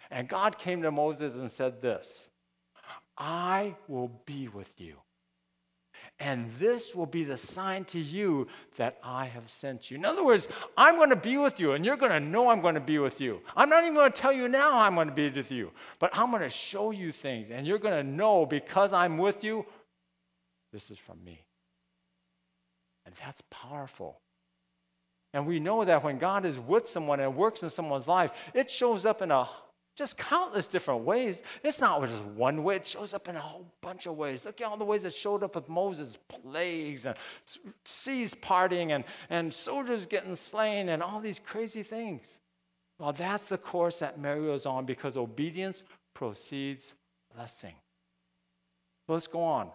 And 0.09 0.29
God 0.29 0.57
came 0.57 0.81
to 0.83 0.91
Moses 0.91 1.33
and 1.35 1.51
said 1.51 1.81
this 1.81 2.29
I 3.17 3.75
will 3.89 4.21
be 4.25 4.47
with 4.47 4.79
you. 4.79 4.95
And 6.19 6.51
this 6.59 6.93
will 6.95 7.07
be 7.07 7.23
the 7.23 7.37
sign 7.37 7.85
to 7.85 7.99
you 7.99 8.47
that 8.77 8.97
I 9.03 9.25
have 9.25 9.49
sent 9.49 9.89
you. 9.89 9.97
In 9.97 10.05
other 10.05 10.23
words, 10.23 10.47
I'm 10.77 10.95
going 10.95 11.09
to 11.09 11.15
be 11.15 11.37
with 11.37 11.59
you, 11.59 11.73
and 11.73 11.85
you're 11.85 11.97
going 11.97 12.11
to 12.11 12.19
know 12.19 12.49
I'm 12.49 12.61
going 12.61 12.75
to 12.75 12.81
be 12.81 12.99
with 12.99 13.19
you. 13.19 13.41
I'm 13.57 13.69
not 13.69 13.83
even 13.83 13.95
going 13.95 14.11
to 14.11 14.17
tell 14.17 14.31
you 14.31 14.47
now 14.47 14.79
I'm 14.79 14.95
going 14.95 15.07
to 15.09 15.13
be 15.13 15.29
with 15.29 15.51
you, 15.51 15.71
but 15.99 16.15
I'm 16.17 16.29
going 16.29 16.43
to 16.43 16.49
show 16.49 16.91
you 16.91 17.11
things, 17.11 17.49
and 17.51 17.65
you're 17.67 17.79
going 17.79 18.05
to 18.05 18.09
know 18.09 18.45
because 18.45 18.93
I'm 18.93 19.17
with 19.17 19.43
you, 19.43 19.65
this 20.71 20.91
is 20.91 20.97
from 20.97 21.23
me. 21.23 21.43
And 23.05 23.13
that's 23.23 23.41
powerful. 23.49 24.21
And 25.33 25.47
we 25.47 25.59
know 25.59 25.83
that 25.83 26.03
when 26.03 26.19
God 26.19 26.45
is 26.45 26.59
with 26.59 26.87
someone 26.87 27.19
and 27.19 27.35
works 27.35 27.63
in 27.63 27.69
someone's 27.69 28.07
life, 28.07 28.31
it 28.53 28.69
shows 28.69 29.05
up 29.05 29.21
in 29.21 29.31
a 29.31 29.49
just 29.95 30.17
countless 30.17 30.67
different 30.67 31.01
ways. 31.01 31.43
It's 31.63 31.79
not 31.79 32.07
just 32.07 32.23
one 32.23 32.63
way, 32.63 32.77
it 32.77 32.87
shows 32.87 33.13
up 33.13 33.27
in 33.27 33.35
a 33.35 33.39
whole 33.39 33.71
bunch 33.81 34.07
of 34.07 34.15
ways. 34.15 34.45
Look 34.45 34.59
at 34.61 34.67
all 34.67 34.77
the 34.77 34.85
ways 34.85 35.03
it 35.03 35.13
showed 35.13 35.43
up 35.43 35.55
with 35.55 35.69
Moses 35.69 36.17
plagues 36.27 37.05
and 37.05 37.15
seas 37.85 38.33
parting 38.33 38.91
and, 38.91 39.03
and 39.29 39.53
soldiers 39.53 40.05
getting 40.05 40.35
slain 40.35 40.89
and 40.89 41.03
all 41.03 41.19
these 41.19 41.39
crazy 41.39 41.83
things. 41.83 42.39
Well, 42.97 43.13
that's 43.13 43.49
the 43.49 43.57
course 43.57 43.99
that 43.99 44.19
Mary 44.19 44.41
was 44.41 44.65
on 44.65 44.85
because 44.85 45.17
obedience 45.17 45.83
proceeds 46.13 46.95
blessing. 47.35 47.75
Let's 49.07 49.27
go 49.27 49.41
on. 49.41 49.69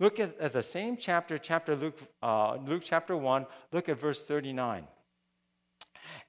Look 0.00 0.18
at, 0.18 0.38
at 0.40 0.52
the 0.52 0.62
same 0.62 0.96
chapter, 0.96 1.36
chapter 1.36 1.76
Luke, 1.76 1.98
uh, 2.22 2.56
Luke 2.66 2.82
chapter 2.84 3.16
1, 3.16 3.46
look 3.72 3.88
at 3.88 4.00
verse 4.00 4.20
39. 4.22 4.86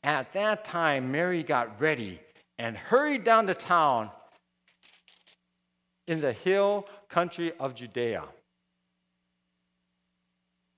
At 0.03 0.33
that 0.33 0.65
time, 0.65 1.12
Mary 1.12 1.41
got 1.41 1.80
ready 1.80 2.19
and 2.57 2.77
hurried 2.77 3.23
down 3.23 3.47
to 3.47 3.53
town 3.53 4.09
in 6.07 6.21
the 6.21 6.33
hill 6.33 6.87
country 7.09 7.53
of 7.59 7.75
Judea, 7.75 8.23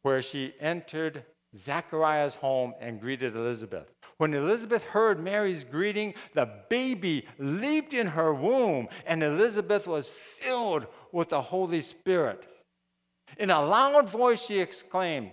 where 0.01 0.21
she 0.21 0.53
entered 0.59 1.23
Zachariah's 1.55 2.35
home 2.35 2.73
and 2.79 2.99
greeted 2.99 3.35
Elizabeth. 3.35 3.87
When 4.17 4.33
Elizabeth 4.33 4.83
heard 4.83 5.19
Mary's 5.19 5.63
greeting, 5.63 6.13
the 6.33 6.49
baby 6.69 7.27
leaped 7.37 7.93
in 7.93 8.07
her 8.07 8.33
womb, 8.33 8.87
and 9.05 9.23
Elizabeth 9.23 9.87
was 9.87 10.07
filled 10.07 10.87
with 11.11 11.29
the 11.29 11.41
Holy 11.41 11.81
Spirit. 11.81 12.43
In 13.37 13.49
a 13.49 13.65
loud 13.65 14.09
voice, 14.09 14.41
she 14.41 14.59
exclaimed, 14.59 15.31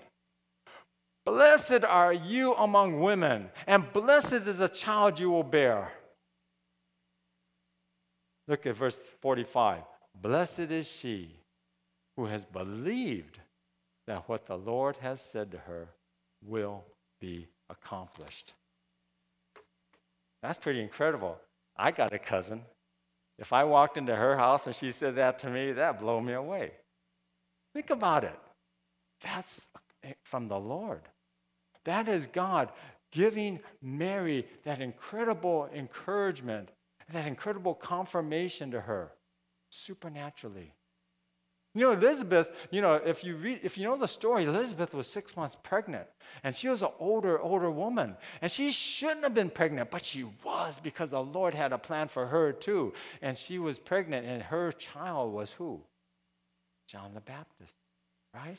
Blessed 1.27 1.85
are 1.85 2.13
you 2.13 2.55
among 2.55 3.01
women, 3.01 3.51
and 3.67 3.93
blessed 3.93 4.33
is 4.33 4.59
the 4.59 4.69
child 4.69 5.21
you 5.21 5.31
will 5.31 5.45
bear. 5.45 5.93
Look 8.51 8.67
at 8.67 8.75
verse 8.75 8.99
45. 9.21 9.83
Blessed 10.21 10.59
is 10.59 10.89
she 10.89 11.37
who 12.17 12.27
has 12.27 12.45
believed 12.45 13.39
that 14.09 14.29
what 14.29 14.45
the 14.45 14.57
Lord 14.57 14.97
has 14.97 15.21
said 15.21 15.53
to 15.53 15.59
her 15.59 15.89
will 16.45 16.85
be 17.21 17.47
accomplished. 17.71 18.55
That's 20.43 20.59
pretty 20.59 20.83
incredible. 20.83 21.39
I 21.77 21.93
got 21.93 22.13
a 22.13 22.19
cousin. 22.19 22.63
If 23.39 23.53
I 23.53 23.63
walked 23.63 23.97
into 23.97 24.17
her 24.17 24.37
house 24.37 24.67
and 24.67 24.75
she 24.75 24.91
said 24.91 25.15
that 25.15 25.39
to 25.39 25.49
me, 25.49 25.71
that'd 25.71 26.01
blow 26.01 26.21
me 26.21 26.33
away. 26.33 26.73
Think 27.73 27.91
about 27.91 28.25
it. 28.25 28.39
That's 29.23 29.69
from 30.25 30.49
the 30.49 30.59
Lord. 30.59 31.03
That 31.85 32.09
is 32.09 32.27
God 32.27 32.71
giving 33.13 33.61
Mary 33.81 34.45
that 34.65 34.81
incredible 34.81 35.69
encouragement 35.73 36.71
that 37.13 37.27
incredible 37.27 37.75
confirmation 37.75 38.71
to 38.73 38.81
her 38.81 39.13
supernaturally. 39.71 40.75
You 41.75 41.83
know, 41.83 41.93
Elizabeth, 41.93 42.51
you 42.73 42.81
know, 42.81 42.95
if 42.95 43.23
you 43.23 43.37
read, 43.37 43.61
if 43.63 43.79
you 43.79 43.85
know 43.85 43.97
the 43.97 44.09
story, 44.09 44.45
Elizabeth 44.45 44.93
was 44.93 45.07
six 45.07 45.37
months 45.37 45.57
pregnant, 45.63 46.09
and 46.43 46.57
she 46.57 46.69
was 46.69 46.83
an 46.83 46.89
older, 46.99 47.41
older 47.41 47.71
woman. 47.71 48.17
And 48.43 48.51
she 48.51 48.73
shouldn't 48.73 49.23
have 49.23 49.35
been 49.35 49.51
pregnant, 49.51 49.89
but 49.89 50.05
she 50.05 50.25
was 50.45 50.81
because 50.81 51.11
the 51.11 51.23
Lord 51.23 51.55
had 51.55 51.73
a 51.73 51.79
plan 51.79 52.09
for 52.09 52.27
her 52.27 52.53
too. 52.53 52.93
And 53.23 53.39
she 53.39 53.61
was 53.61 53.79
pregnant, 53.79 54.27
and 54.27 54.43
her 54.43 54.73
child 54.73 55.33
was 55.33 55.53
who? 55.53 55.81
John 56.89 57.15
the 57.15 57.21
Baptist, 57.21 57.75
right? 58.35 58.59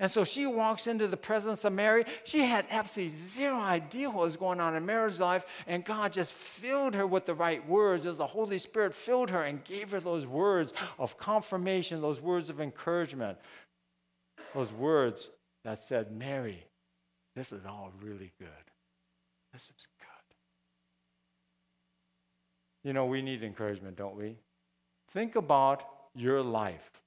And 0.00 0.10
so 0.10 0.24
she 0.24 0.46
walks 0.46 0.86
into 0.86 1.06
the 1.06 1.16
presence 1.16 1.64
of 1.66 1.74
Mary. 1.74 2.06
She 2.24 2.40
had 2.40 2.64
absolutely 2.70 3.14
zero 3.14 3.60
idea 3.60 4.08
what 4.08 4.24
was 4.24 4.36
going 4.36 4.58
on 4.58 4.74
in 4.74 4.86
Mary's 4.86 5.20
life, 5.20 5.44
and 5.66 5.84
God 5.84 6.14
just 6.14 6.32
filled 6.32 6.94
her 6.94 7.06
with 7.06 7.26
the 7.26 7.34
right 7.34 7.66
words 7.68 8.06
as 8.06 8.16
the 8.16 8.26
Holy 8.26 8.58
Spirit 8.58 8.94
filled 8.94 9.28
her 9.28 9.42
and 9.42 9.62
gave 9.62 9.90
her 9.90 10.00
those 10.00 10.26
words 10.26 10.72
of 10.98 11.18
confirmation, 11.18 12.00
those 12.00 12.20
words 12.20 12.48
of 12.48 12.62
encouragement, 12.62 13.36
those 14.54 14.72
words 14.72 15.28
that 15.64 15.78
said, 15.78 16.10
Mary, 16.10 16.64
this 17.36 17.52
is 17.52 17.66
all 17.66 17.92
really 18.02 18.32
good. 18.38 18.48
This 19.52 19.64
is 19.64 19.86
good. 19.98 20.08
You 22.84 22.94
know, 22.94 23.04
we 23.04 23.20
need 23.20 23.42
encouragement, 23.42 23.96
don't 23.96 24.16
we? 24.16 24.38
Think 25.12 25.36
about 25.36 25.82
your 26.14 26.42
life. 26.42 26.99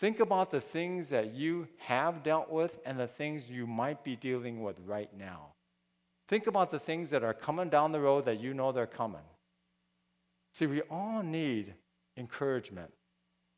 Think 0.00 0.18
about 0.18 0.50
the 0.50 0.62
things 0.62 1.10
that 1.10 1.34
you 1.34 1.68
have 1.76 2.22
dealt 2.22 2.50
with 2.50 2.78
and 2.86 2.98
the 2.98 3.06
things 3.06 3.50
you 3.50 3.66
might 3.66 4.02
be 4.02 4.16
dealing 4.16 4.62
with 4.62 4.80
right 4.86 5.10
now. 5.14 5.48
Think 6.26 6.46
about 6.46 6.70
the 6.70 6.78
things 6.78 7.10
that 7.10 7.22
are 7.22 7.34
coming 7.34 7.68
down 7.68 7.92
the 7.92 8.00
road 8.00 8.24
that 8.24 8.40
you 8.40 8.54
know 8.54 8.72
they're 8.72 8.86
coming. 8.86 9.20
See, 10.54 10.66
we 10.66 10.80
all 10.90 11.22
need 11.22 11.74
encouragement. 12.16 12.90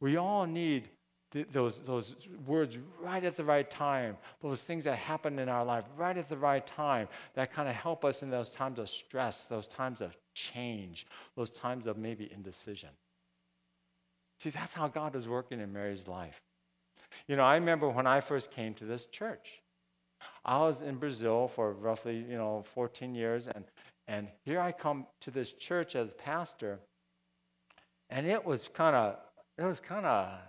We 0.01 0.17
all 0.17 0.45
need 0.45 0.89
th- 1.31 1.47
those, 1.53 1.79
those 1.87 2.17
words 2.45 2.77
right 3.01 3.23
at 3.23 3.37
the 3.37 3.45
right 3.45 3.71
time, 3.71 4.17
those 4.43 4.63
things 4.63 4.83
that 4.83 4.99
happen 4.99 5.39
in 5.39 5.49
our 5.49 5.65
life 5.65 5.85
right 5.97 6.17
at 6.19 6.29
the 6.29 6.37
right 6.37 6.67
time 6.67 7.07
that 7.35 7.53
kind 7.53 7.69
of 7.69 7.77
help 7.77 8.05
us 8.05 8.25
in 8.25 8.31
those 8.31 8.51
times 8.51 8.81
of 8.81 8.89
stress, 8.89 9.45
those 9.45 9.69
times 9.69 10.01
of 10.01 10.17
change, 10.35 11.07
those 11.37 11.51
times 11.51 11.87
of 11.87 11.99
maybe 11.99 12.29
indecision. 12.35 12.91
See, 14.43 14.51
that's 14.51 14.75
how 14.75 14.89
God 14.89 15.15
is 15.15 15.29
working 15.29 15.61
in 15.61 15.73
Mary's 15.73 16.09
life. 16.09 16.41
You 17.29 17.37
know, 17.37 17.45
I 17.45 17.55
remember 17.55 17.89
when 17.89 18.09
I 18.09 18.21
first 18.21 18.51
came 18.51 18.75
to 18.75 18.85
this 18.85 19.05
church. 19.05 19.61
I 20.45 20.59
was 20.59 20.83
in 20.83 20.97
Brazil 20.97 21.47
for 21.47 21.75
roughly, 21.75 22.17
you 22.29 22.37
know, 22.37 22.65
14 22.75 23.15
years, 23.15 23.47
and, 23.47 23.65
and 24.09 24.27
here 24.45 24.61
I 24.61 24.73
come 24.73 25.07
to 25.21 25.31
this 25.31 25.53
church 25.53 25.95
as 25.95 26.13
pastor, 26.15 26.81
and 28.11 28.27
it 28.27 28.45
was 28.45 28.67
kind 28.67 28.97
of, 28.97 29.19
it 29.59 29.63
was 29.63 29.79
kind 29.79 30.07
of 30.07 30.41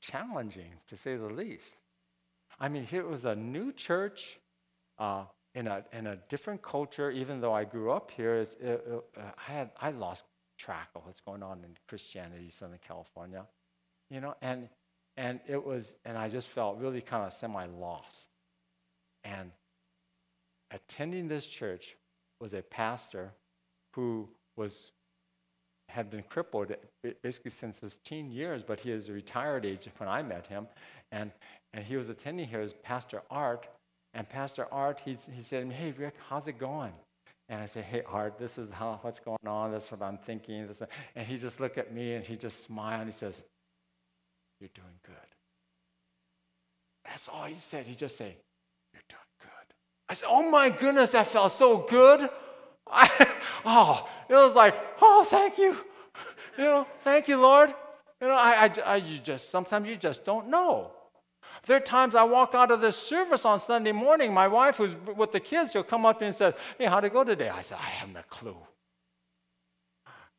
challenging, 0.00 0.72
to 0.88 0.96
say 0.96 1.14
the 1.14 1.28
least. 1.28 1.74
I 2.58 2.68
mean, 2.68 2.88
it 2.90 3.06
was 3.06 3.24
a 3.24 3.36
new 3.36 3.70
church 3.70 4.40
uh, 4.98 5.26
in, 5.54 5.68
a, 5.68 5.84
in 5.92 6.08
a 6.08 6.16
different 6.28 6.60
culture, 6.60 7.12
even 7.12 7.40
though 7.40 7.52
I 7.52 7.62
grew 7.62 7.92
up 7.92 8.10
here. 8.10 8.34
It, 8.34 8.56
it, 8.60 9.04
uh, 9.16 9.20
I, 9.46 9.52
had, 9.52 9.70
I 9.80 9.90
lost 9.92 10.24
track 10.60 10.88
of 10.94 11.06
what's 11.06 11.20
going 11.20 11.42
on 11.42 11.58
in 11.64 11.76
Christianity, 11.88 12.50
Southern 12.50 12.78
California, 12.86 13.44
you 14.10 14.20
know, 14.20 14.34
and 14.42 14.68
and 15.16 15.40
it 15.46 15.62
was, 15.64 15.96
and 16.04 16.16
I 16.16 16.28
just 16.28 16.48
felt 16.48 16.78
really 16.78 17.00
kind 17.00 17.26
of 17.26 17.32
semi 17.32 17.66
lost, 17.66 18.26
and 19.24 19.50
attending 20.70 21.28
this 21.28 21.46
church 21.46 21.96
was 22.40 22.54
a 22.54 22.62
pastor 22.62 23.32
who 23.94 24.28
was 24.56 24.92
had 25.90 26.08
been 26.08 26.22
crippled 26.22 26.72
basically 27.22 27.50
since 27.50 27.80
his 27.80 27.96
teen 28.04 28.30
years, 28.30 28.62
but 28.62 28.80
he 28.80 28.92
is 28.92 29.08
a 29.08 29.12
retired 29.12 29.66
age 29.66 29.88
when 29.98 30.08
I 30.08 30.22
met 30.22 30.46
him. 30.46 30.66
And, 31.12 31.32
and 31.74 31.84
he 31.84 31.96
was 31.96 32.08
attending 32.08 32.46
here 32.46 32.60
as 32.60 32.72
Pastor 32.84 33.22
Art. 33.30 33.66
And 34.14 34.28
Pastor 34.28 34.66
Art, 34.72 35.00
he, 35.04 35.18
he 35.34 35.42
said, 35.42 35.70
Hey, 35.72 35.92
Rick, 35.92 36.14
how's 36.28 36.46
it 36.46 36.58
going? 36.58 36.92
And 37.50 37.60
I 37.60 37.66
said, 37.66 37.84
Hey, 37.84 38.02
Art, 38.06 38.38
this 38.38 38.56
is 38.56 38.70
how, 38.70 39.00
what's 39.02 39.18
going 39.18 39.46
on. 39.46 39.72
That's 39.72 39.90
what 39.90 40.00
I'm 40.00 40.16
thinking. 40.16 40.68
This, 40.68 40.80
and 41.16 41.26
he 41.26 41.36
just 41.36 41.60
looked 41.60 41.78
at 41.78 41.92
me 41.92 42.14
and 42.14 42.24
he 42.24 42.36
just 42.36 42.62
smiled. 42.62 43.02
And 43.02 43.12
he 43.12 43.16
says, 43.16 43.42
You're 44.60 44.70
doing 44.72 44.98
good. 45.04 45.14
That's 47.04 47.28
all 47.28 47.44
he 47.44 47.56
said. 47.56 47.88
He 47.88 47.96
just 47.96 48.16
said, 48.16 48.34
You're 48.94 49.02
doing 49.08 49.20
good. 49.40 49.74
I 50.08 50.14
said, 50.14 50.28
Oh 50.30 50.48
my 50.48 50.70
goodness, 50.70 51.10
that 51.10 51.26
felt 51.26 51.50
so 51.50 51.78
good. 51.78 52.30
I, 52.86 53.26
oh, 53.64 54.08
it 54.28 54.34
was 54.34 54.54
like, 54.54 54.74
oh, 55.00 55.24
thank 55.24 55.58
you. 55.58 55.76
You 56.56 56.64
know, 56.64 56.86
thank 57.02 57.28
you, 57.28 57.36
Lord. 57.36 57.74
You 58.20 58.28
know, 58.28 58.34
I, 58.34 58.66
I, 58.66 58.80
I 58.84 58.96
you 58.96 59.18
just, 59.18 59.50
sometimes 59.50 59.88
you 59.88 59.96
just 59.96 60.24
don't 60.24 60.48
know. 60.48 60.92
There 61.66 61.76
are 61.76 61.80
times 61.80 62.14
I 62.14 62.24
walk 62.24 62.54
out 62.54 62.70
of 62.70 62.80
this 62.80 62.96
service 62.96 63.44
on 63.44 63.60
Sunday 63.60 63.92
morning. 63.92 64.32
My 64.32 64.48
wife, 64.48 64.76
who's 64.76 64.94
with 65.16 65.32
the 65.32 65.40
kids, 65.40 65.72
she'll 65.72 65.82
come 65.82 66.06
up 66.06 66.18
to 66.18 66.22
me 66.22 66.28
and 66.28 66.36
say, 66.36 66.54
Hey, 66.78 66.86
how'd 66.86 67.04
it 67.04 67.12
go 67.12 67.24
today? 67.24 67.48
I 67.48 67.62
said, 67.62 67.78
I 67.78 67.88
haven't 67.88 68.16
a 68.16 68.22
clue. 68.24 68.56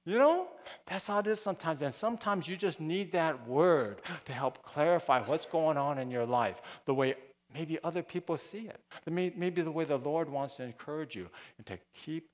You 0.06 0.18
know, 0.18 0.48
that's 0.88 1.06
how 1.06 1.20
it 1.20 1.28
is 1.28 1.40
sometimes. 1.40 1.82
And 1.84 1.94
sometimes 1.94 2.48
you 2.48 2.58
just 2.58 2.80
need 2.80 3.12
that 3.12 3.48
word 3.48 4.02
to 4.26 4.34
help 4.34 4.64
clarify 4.64 5.22
what's 5.22 5.46
going 5.46 5.78
on 5.78 6.00
in 6.00 6.10
your 6.10 6.26
life, 6.26 6.62
the 6.86 6.94
way 6.94 7.16
maybe 7.54 7.78
other 7.84 8.02
people 8.02 8.36
see 8.38 8.70
it, 8.70 8.80
maybe 9.06 9.62
the 9.62 9.72
way 9.72 9.86
the 9.86 9.98
Lord 9.98 10.30
wants 10.30 10.56
to 10.56 10.64
encourage 10.64 11.16
you, 11.16 11.28
and 11.58 11.68
to 11.68 11.78
keep 11.94 12.30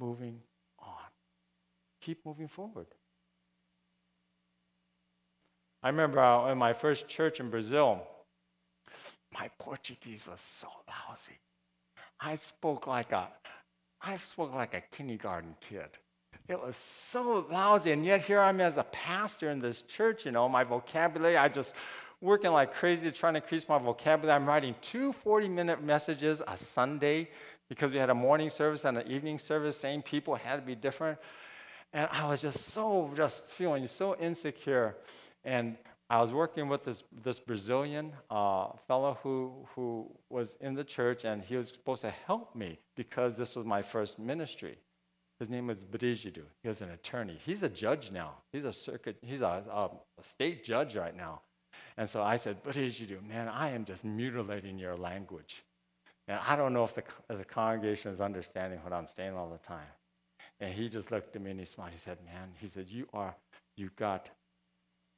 moving 0.00 0.40
on. 0.80 0.88
Keep 2.00 2.26
moving 2.26 2.48
forward. 2.48 2.86
I 5.82 5.88
remember 5.88 6.18
uh, 6.18 6.50
in 6.50 6.58
my 6.58 6.72
first 6.72 7.08
church 7.08 7.40
in 7.40 7.50
Brazil, 7.50 8.02
my 9.34 9.50
Portuguese 9.58 10.26
was 10.30 10.40
so 10.40 10.68
lousy. 10.88 11.38
I 12.20 12.36
spoke 12.36 12.86
like 12.86 13.12
a, 13.12 13.28
I 14.00 14.16
spoke 14.18 14.54
like 14.54 14.74
a 14.74 14.82
kindergarten 14.96 15.56
kid. 15.68 15.88
It 16.48 16.60
was 16.60 16.76
so 16.76 17.46
lousy, 17.50 17.92
and 17.92 18.04
yet 18.04 18.22
here 18.22 18.40
I'm 18.40 18.60
as 18.60 18.76
a 18.76 18.84
pastor 18.84 19.50
in 19.50 19.60
this 19.60 19.82
church. 19.82 20.26
You 20.26 20.32
know, 20.32 20.48
my 20.48 20.62
vocabulary, 20.62 21.36
I 21.36 21.48
just 21.48 21.74
working 22.20 22.52
like 22.52 22.74
crazy 22.74 23.10
trying 23.10 23.34
to 23.34 23.40
increase 23.40 23.68
my 23.68 23.78
vocabulary. 23.78 24.36
I'm 24.36 24.46
writing 24.46 24.74
two 24.82 25.14
40-minute 25.24 25.82
messages 25.82 26.42
a 26.46 26.56
Sunday 26.56 27.30
because 27.68 27.92
we 27.92 27.98
had 27.98 28.10
a 28.10 28.14
morning 28.14 28.50
service 28.50 28.84
and 28.84 28.98
an 28.98 29.10
evening 29.10 29.38
service. 29.38 29.76
Same 29.76 30.02
people 30.02 30.34
had 30.34 30.56
to 30.56 30.62
be 30.62 30.74
different, 30.74 31.18
and 31.92 32.08
I 32.12 32.28
was 32.28 32.42
just 32.42 32.66
so 32.66 33.10
just 33.16 33.48
feeling 33.50 33.86
so 33.86 34.16
insecure. 34.16 34.96
And 35.44 35.76
I 36.10 36.20
was 36.20 36.32
working 36.32 36.68
with 36.68 36.84
this, 36.84 37.02
this 37.24 37.40
Brazilian 37.40 38.12
uh, 38.30 38.68
fellow 38.86 39.18
who, 39.22 39.66
who 39.74 40.10
was 40.28 40.56
in 40.60 40.74
the 40.74 40.84
church, 40.84 41.24
and 41.24 41.42
he 41.42 41.56
was 41.56 41.68
supposed 41.68 42.02
to 42.02 42.10
help 42.10 42.54
me 42.54 42.78
because 42.94 43.36
this 43.36 43.56
was 43.56 43.64
my 43.64 43.80
first 43.80 44.18
ministry. 44.18 44.76
His 45.38 45.48
name 45.48 45.66
was 45.66 45.84
Brigido. 45.84 46.42
He 46.62 46.68
was 46.68 46.82
an 46.82 46.90
attorney. 46.90 47.38
He's 47.44 47.62
a 47.62 47.68
judge 47.68 48.10
now. 48.12 48.34
He's 48.52 48.64
a 48.64 48.72
circuit, 48.72 49.16
he's 49.22 49.40
a, 49.40 49.64
a, 49.72 49.90
state 50.22 50.62
judge 50.62 50.94
right 50.94 51.16
now. 51.16 51.40
And 51.96 52.08
so 52.08 52.22
I 52.22 52.36
said, 52.36 52.62
Brigido, 52.62 53.26
man, 53.26 53.48
I 53.48 53.70
am 53.70 53.84
just 53.84 54.04
mutilating 54.04 54.78
your 54.78 54.96
language. 54.96 55.64
And 56.28 56.38
I 56.46 56.54
don't 56.54 56.72
know 56.72 56.84
if 56.84 56.94
the, 56.94 57.02
if 57.30 57.38
the 57.38 57.44
congregation 57.44 58.12
is 58.12 58.20
understanding 58.20 58.78
what 58.82 58.92
I'm 58.92 59.08
saying 59.08 59.34
all 59.34 59.48
the 59.48 59.58
time. 59.58 59.88
And 60.60 60.72
he 60.72 60.88
just 60.88 61.10
looked 61.10 61.34
at 61.34 61.42
me 61.42 61.50
and 61.50 61.60
he 61.60 61.66
smiled. 61.66 61.92
He 61.92 61.98
said, 61.98 62.18
man, 62.24 62.50
he 62.60 62.68
said, 62.68 62.86
you 62.88 63.06
are, 63.12 63.34
you 63.76 63.90
got 63.96 64.28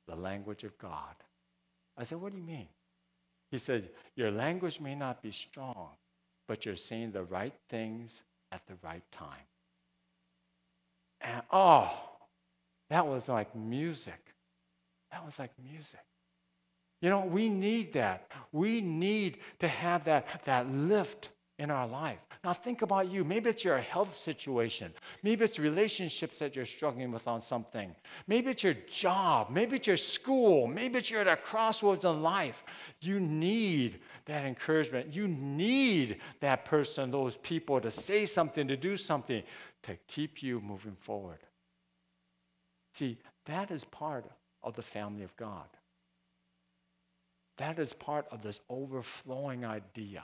the 0.06 0.16
language 0.16 0.64
of 0.64 0.76
God. 0.78 1.14
I 1.96 2.04
said, 2.04 2.20
What 2.20 2.32
do 2.32 2.38
you 2.38 2.44
mean? 2.44 2.68
He 3.50 3.58
said, 3.58 3.90
Your 4.14 4.30
language 4.30 4.80
may 4.80 4.94
not 4.94 5.22
be 5.22 5.32
strong, 5.32 5.90
but 6.48 6.64
you're 6.64 6.76
saying 6.76 7.12
the 7.12 7.24
right 7.24 7.54
things 7.68 8.22
at 8.52 8.66
the 8.66 8.74
right 8.82 9.02
time. 9.10 9.46
And 11.20 11.42
oh, 11.50 11.90
that 12.90 13.06
was 13.06 13.28
like 13.28 13.54
music. 13.54 14.34
That 15.10 15.24
was 15.24 15.38
like 15.38 15.52
music. 15.62 16.00
You 17.00 17.10
know, 17.10 17.24
we 17.24 17.48
need 17.48 17.92
that. 17.94 18.30
We 18.52 18.80
need 18.80 19.38
to 19.58 19.68
have 19.68 20.04
that, 20.04 20.42
that 20.44 20.68
lift 20.70 21.30
in 21.58 21.70
our 21.70 21.86
life. 21.86 22.18
Now, 22.44 22.52
think 22.52 22.82
about 22.82 23.10
you. 23.10 23.24
Maybe 23.24 23.50
it's 23.50 23.64
your 23.64 23.78
health 23.78 24.14
situation. 24.14 24.92
Maybe 25.22 25.44
it's 25.44 25.58
relationships 25.58 26.38
that 26.38 26.54
you're 26.54 26.66
struggling 26.66 27.10
with 27.10 27.26
on 27.26 27.40
something. 27.40 27.94
Maybe 28.26 28.50
it's 28.50 28.62
your 28.62 28.76
job. 28.92 29.48
Maybe 29.50 29.76
it's 29.76 29.86
your 29.86 29.96
school. 29.96 30.66
Maybe 30.66 30.98
it's 30.98 31.10
you're 31.10 31.22
at 31.22 31.28
a 31.28 31.36
crossroads 31.36 32.04
in 32.04 32.22
life. 32.22 32.62
You 33.00 33.20
need 33.20 34.00
that 34.26 34.44
encouragement. 34.44 35.14
You 35.14 35.28
need 35.28 36.18
that 36.40 36.66
person, 36.66 37.10
those 37.10 37.36
people 37.38 37.80
to 37.80 37.90
say 37.90 38.26
something, 38.26 38.68
to 38.68 38.76
do 38.76 38.96
something, 38.96 39.42
to 39.84 39.96
keep 40.08 40.42
you 40.42 40.60
moving 40.60 40.96
forward. 41.00 41.38
See, 42.92 43.18
that 43.46 43.70
is 43.70 43.84
part 43.84 44.26
of 44.62 44.76
the 44.76 44.82
family 44.82 45.22
of 45.22 45.34
God. 45.36 45.68
That 47.56 47.78
is 47.78 47.94
part 47.94 48.26
of 48.30 48.42
this 48.42 48.60
overflowing 48.68 49.64
idea 49.64 50.22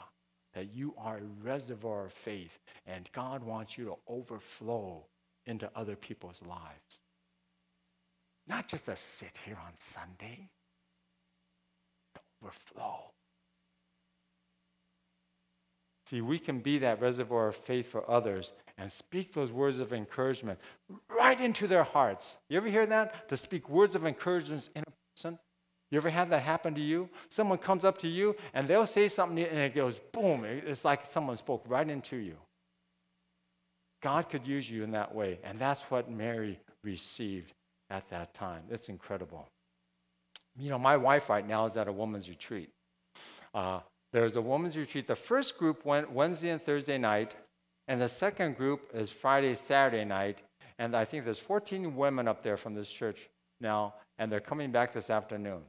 that 0.54 0.74
you 0.74 0.94
are 0.98 1.18
a 1.18 1.44
reservoir 1.44 2.06
of 2.06 2.12
faith 2.12 2.58
and 2.86 3.08
God 3.12 3.42
wants 3.42 3.78
you 3.78 3.84
to 3.86 3.96
overflow 4.08 5.04
into 5.46 5.70
other 5.74 5.96
people's 5.96 6.40
lives. 6.42 7.00
Not 8.46 8.68
just 8.68 8.86
to 8.86 8.96
sit 8.96 9.38
here 9.44 9.58
on 9.64 9.72
Sunday, 9.78 10.48
to 12.14 12.20
overflow. 12.42 13.12
See, 16.06 16.20
we 16.20 16.38
can 16.38 16.58
be 16.58 16.78
that 16.78 17.00
reservoir 17.00 17.48
of 17.48 17.56
faith 17.56 17.90
for 17.90 18.08
others 18.10 18.52
and 18.76 18.90
speak 18.90 19.32
those 19.32 19.52
words 19.52 19.80
of 19.80 19.92
encouragement 19.92 20.58
right 21.08 21.40
into 21.40 21.66
their 21.66 21.84
hearts. 21.84 22.36
You 22.48 22.58
ever 22.58 22.68
hear 22.68 22.86
that? 22.86 23.28
To 23.28 23.36
speak 23.36 23.68
words 23.68 23.94
of 23.94 24.04
encouragement 24.04 24.68
in 24.74 24.82
a 24.86 24.92
person? 25.14 25.38
You 25.92 25.98
ever 25.98 26.08
had 26.08 26.30
that 26.30 26.42
happen 26.42 26.74
to 26.74 26.80
you? 26.80 27.10
Someone 27.28 27.58
comes 27.58 27.84
up 27.84 27.98
to 27.98 28.08
you 28.08 28.34
and 28.54 28.66
they'll 28.66 28.86
say 28.86 29.08
something 29.08 29.44
and 29.44 29.58
it 29.58 29.74
goes 29.74 30.00
boom. 30.10 30.42
It's 30.46 30.86
like 30.86 31.04
someone 31.04 31.36
spoke 31.36 31.62
right 31.68 31.88
into 31.88 32.16
you. 32.16 32.36
God 34.02 34.30
could 34.30 34.46
use 34.46 34.70
you 34.70 34.84
in 34.84 34.90
that 34.92 35.14
way. 35.14 35.38
And 35.44 35.58
that's 35.58 35.82
what 35.82 36.10
Mary 36.10 36.58
received 36.82 37.52
at 37.90 38.08
that 38.08 38.32
time. 38.32 38.62
It's 38.70 38.88
incredible. 38.88 39.46
You 40.58 40.70
know, 40.70 40.78
my 40.78 40.96
wife 40.96 41.28
right 41.28 41.46
now 41.46 41.66
is 41.66 41.76
at 41.76 41.88
a 41.88 41.92
woman's 41.92 42.30
retreat. 42.30 42.70
Uh, 43.52 43.80
there's 44.14 44.36
a 44.36 44.42
woman's 44.42 44.78
retreat. 44.78 45.06
The 45.06 45.14
first 45.14 45.58
group 45.58 45.84
went 45.84 46.10
Wednesday 46.10 46.48
and 46.48 46.62
Thursday 46.62 46.96
night, 46.96 47.34
and 47.86 48.00
the 48.00 48.08
second 48.08 48.56
group 48.56 48.88
is 48.94 49.10
Friday, 49.10 49.54
Saturday 49.54 50.06
night. 50.06 50.38
And 50.78 50.96
I 50.96 51.04
think 51.04 51.26
there's 51.26 51.38
14 51.38 51.94
women 51.94 52.28
up 52.28 52.42
there 52.42 52.56
from 52.56 52.74
this 52.74 52.90
church 52.90 53.28
now, 53.60 53.94
and 54.18 54.32
they're 54.32 54.40
coming 54.40 54.72
back 54.72 54.94
this 54.94 55.10
afternoon 55.10 55.62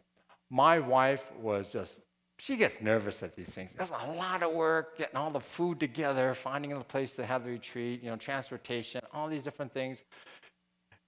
my 0.54 0.78
wife 0.78 1.24
was 1.42 1.68
just, 1.68 2.00
she 2.38 2.56
gets 2.56 2.80
nervous 2.80 3.24
at 3.24 3.36
these 3.36 3.50
things. 3.50 3.76
It's 3.80 3.89
a 3.89 4.12
lot 4.12 4.44
of 4.44 4.54
work, 4.54 5.00
getting 5.00 5.16
all 5.16 5.32
the 5.32 5.39
food 5.39 5.80
together, 5.80 6.32
finding 6.36 6.72
a 6.74 6.80
place 6.82 7.13
to 7.13 7.26
have 7.26 7.44
the 7.44 7.50
retreat, 7.50 8.04
you 8.04 8.12
know, 8.12 8.18
transportation, 8.18 9.02
all 9.12 9.28
these 9.28 9.42
different 9.42 9.74
things. 9.74 10.04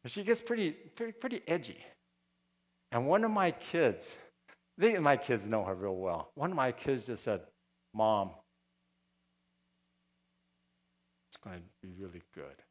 And 0.04 0.12
she 0.12 0.24
gets 0.24 0.42
pretty, 0.42 0.72
pretty, 0.72 1.12
pretty 1.12 1.42
edgy. 1.48 1.78
And 2.92 3.06
one 3.06 3.24
of 3.24 3.30
my 3.30 3.52
kids, 3.52 4.18
they, 4.80 4.98
my 4.98 5.16
kids 5.16 5.46
know 5.46 5.64
her 5.64 5.76
real 5.76 5.96
well. 5.96 6.32
One 6.34 6.50
of 6.50 6.56
my 6.56 6.72
kids 6.72 7.06
just 7.06 7.24
said, 7.24 7.42
Mom, 7.94 8.32
it's 11.30 11.38
going 11.38 11.58
to 11.58 11.64
be 11.84 11.94
really 12.00 12.24
good. 12.34 12.64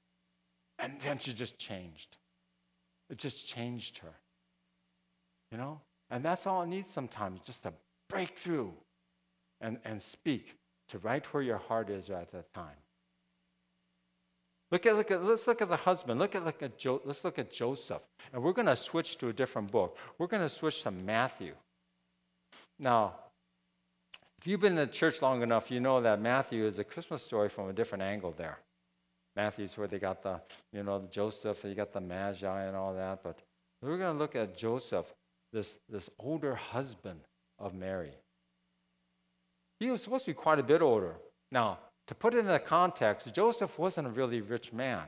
And 0.80 0.94
then 1.02 1.18
she 1.18 1.32
just 1.34 1.56
changed. 1.56 2.16
It 3.10 3.18
just 3.18 3.46
changed 3.46 3.98
her. 3.98 4.14
You 5.52 5.58
know? 5.58 5.80
And 6.10 6.24
that's 6.24 6.46
all 6.46 6.62
it 6.62 6.68
needs 6.68 6.90
sometimes, 6.90 7.40
just 7.40 7.62
to 7.62 7.72
break 8.08 8.36
through 8.36 8.72
and, 9.60 9.78
and 9.84 10.00
speak 10.00 10.56
to 10.88 10.98
right 10.98 11.24
where 11.32 11.42
your 11.42 11.58
heart 11.58 11.90
is 11.90 12.10
at 12.10 12.30
that 12.32 12.52
time. 12.54 12.76
Look 14.70 14.86
at, 14.86 14.96
look 14.96 15.10
at, 15.10 15.22
let's 15.24 15.46
look 15.46 15.62
at 15.62 15.68
the 15.68 15.76
husband. 15.76 16.18
Look 16.18 16.34
at, 16.34 16.44
look 16.44 16.62
at 16.62 16.78
jo, 16.78 17.00
let's 17.04 17.24
look 17.24 17.38
at 17.38 17.52
Joseph. 17.52 18.02
And 18.32 18.42
we're 18.42 18.52
going 18.52 18.66
to 18.66 18.76
switch 18.76 19.18
to 19.18 19.28
a 19.28 19.32
different 19.32 19.70
book. 19.70 19.96
We're 20.18 20.26
going 20.26 20.42
to 20.42 20.48
switch 20.48 20.82
to 20.82 20.90
Matthew. 20.90 21.54
Now, 22.78 23.14
if 24.40 24.46
you've 24.46 24.60
been 24.60 24.72
in 24.72 24.78
the 24.78 24.86
church 24.86 25.22
long 25.22 25.42
enough, 25.42 25.70
you 25.70 25.80
know 25.80 26.00
that 26.00 26.20
Matthew 26.20 26.66
is 26.66 26.78
a 26.78 26.84
Christmas 26.84 27.22
story 27.22 27.48
from 27.48 27.68
a 27.68 27.72
different 27.72 28.02
angle 28.02 28.34
there. 28.36 28.58
Matthew's 29.36 29.76
where 29.78 29.88
they 29.88 29.98
got 29.98 30.22
the, 30.22 30.40
you 30.72 30.82
know, 30.82 31.08
Joseph, 31.10 31.64
you 31.64 31.74
got 31.74 31.92
the 31.92 32.00
Magi 32.00 32.64
and 32.64 32.76
all 32.76 32.94
that. 32.94 33.22
But 33.22 33.38
we're 33.80 33.98
going 33.98 34.14
to 34.14 34.18
look 34.18 34.36
at 34.36 34.56
Joseph 34.56 35.12
this, 35.54 35.78
this 35.88 36.10
older 36.18 36.54
husband 36.54 37.20
of 37.58 37.72
Mary. 37.72 38.12
He 39.80 39.90
was 39.90 40.02
supposed 40.02 40.26
to 40.26 40.32
be 40.32 40.34
quite 40.34 40.58
a 40.58 40.62
bit 40.62 40.82
older. 40.82 41.14
Now, 41.50 41.78
To 42.08 42.14
put 42.14 42.34
it 42.34 42.38
in 42.38 42.46
the 42.46 42.58
context, 42.58 43.32
Joseph 43.32 43.78
wasn't 43.78 44.08
a 44.08 44.10
really 44.10 44.42
rich 44.42 44.72
man, 44.72 45.04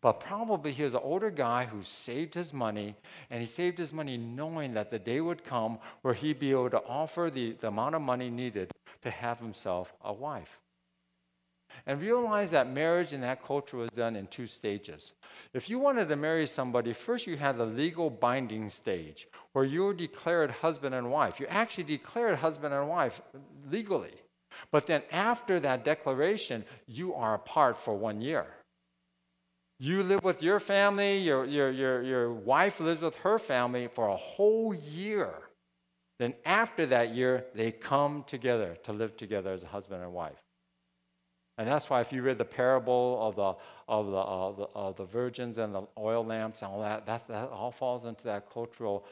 but 0.00 0.18
probably 0.18 0.72
he 0.72 0.82
was 0.82 0.94
an 0.94 1.00
older 1.04 1.30
guy 1.30 1.66
who 1.66 1.82
saved 1.82 2.34
his 2.34 2.52
money, 2.52 2.96
and 3.30 3.38
he 3.38 3.46
saved 3.46 3.78
his 3.78 3.92
money 3.92 4.16
knowing 4.16 4.74
that 4.74 4.90
the 4.90 4.98
day 4.98 5.20
would 5.20 5.44
come 5.44 5.78
where 6.02 6.14
he'd 6.14 6.40
be 6.40 6.50
able 6.50 6.70
to 6.70 6.82
offer 6.82 7.30
the, 7.32 7.52
the 7.60 7.68
amount 7.68 7.94
of 7.94 8.02
money 8.02 8.28
needed 8.28 8.72
to 9.02 9.10
have 9.10 9.38
himself 9.38 9.92
a 10.04 10.12
wife. 10.12 10.58
And 11.86 12.00
realize 12.00 12.50
that 12.52 12.70
marriage 12.70 13.12
in 13.12 13.20
that 13.22 13.44
culture 13.44 13.76
was 13.76 13.90
done 13.90 14.16
in 14.16 14.26
two 14.26 14.46
stages. 14.46 15.12
If 15.52 15.68
you 15.68 15.78
wanted 15.78 16.08
to 16.08 16.16
marry 16.16 16.46
somebody, 16.46 16.92
first 16.92 17.26
you 17.26 17.36
had 17.36 17.58
the 17.58 17.66
legal 17.66 18.08
binding 18.08 18.70
stage, 18.70 19.28
where 19.52 19.64
you 19.64 19.84
were 19.84 19.94
declared 19.94 20.50
husband 20.50 20.94
and 20.94 21.10
wife. 21.10 21.40
You 21.40 21.46
actually 21.48 21.84
declared 21.84 22.38
husband 22.38 22.72
and 22.72 22.88
wife 22.88 23.20
legally. 23.70 24.14
But 24.70 24.86
then 24.86 25.02
after 25.10 25.60
that 25.60 25.84
declaration, 25.84 26.64
you 26.86 27.14
are 27.14 27.34
apart 27.34 27.76
for 27.76 27.96
one 27.96 28.20
year. 28.20 28.46
You 29.78 30.04
live 30.04 30.22
with 30.22 30.42
your 30.42 30.60
family, 30.60 31.18
your, 31.18 31.44
your, 31.44 31.70
your, 31.70 32.02
your 32.02 32.32
wife 32.32 32.78
lives 32.78 33.02
with 33.02 33.16
her 33.16 33.38
family 33.38 33.88
for 33.88 34.08
a 34.08 34.16
whole 34.16 34.72
year. 34.72 35.34
Then 36.20 36.34
after 36.44 36.86
that 36.86 37.14
year, 37.14 37.46
they 37.54 37.72
come 37.72 38.24
together 38.28 38.76
to 38.84 38.92
live 38.92 39.16
together 39.16 39.52
as 39.52 39.64
a 39.64 39.66
husband 39.66 40.02
and 40.04 40.12
wife. 40.12 40.38
And 41.62 41.70
that's 41.70 41.88
why 41.88 42.00
if 42.00 42.12
you 42.12 42.22
read 42.22 42.38
the 42.38 42.44
parable 42.44 43.18
of 43.20 43.36
the, 43.36 43.54
of 43.86 44.06
the, 44.06 44.16
of 44.16 44.56
the, 44.56 44.64
of 44.74 44.96
the 44.96 45.04
virgins 45.04 45.58
and 45.58 45.72
the 45.72 45.82
oil 45.96 46.24
lamps 46.24 46.60
and 46.60 46.72
all 46.72 46.80
that, 46.80 47.06
that, 47.06 47.28
that 47.28 47.50
all 47.50 47.70
falls 47.70 48.04
into 48.04 48.24
that 48.24 48.50
cultural 48.52 49.06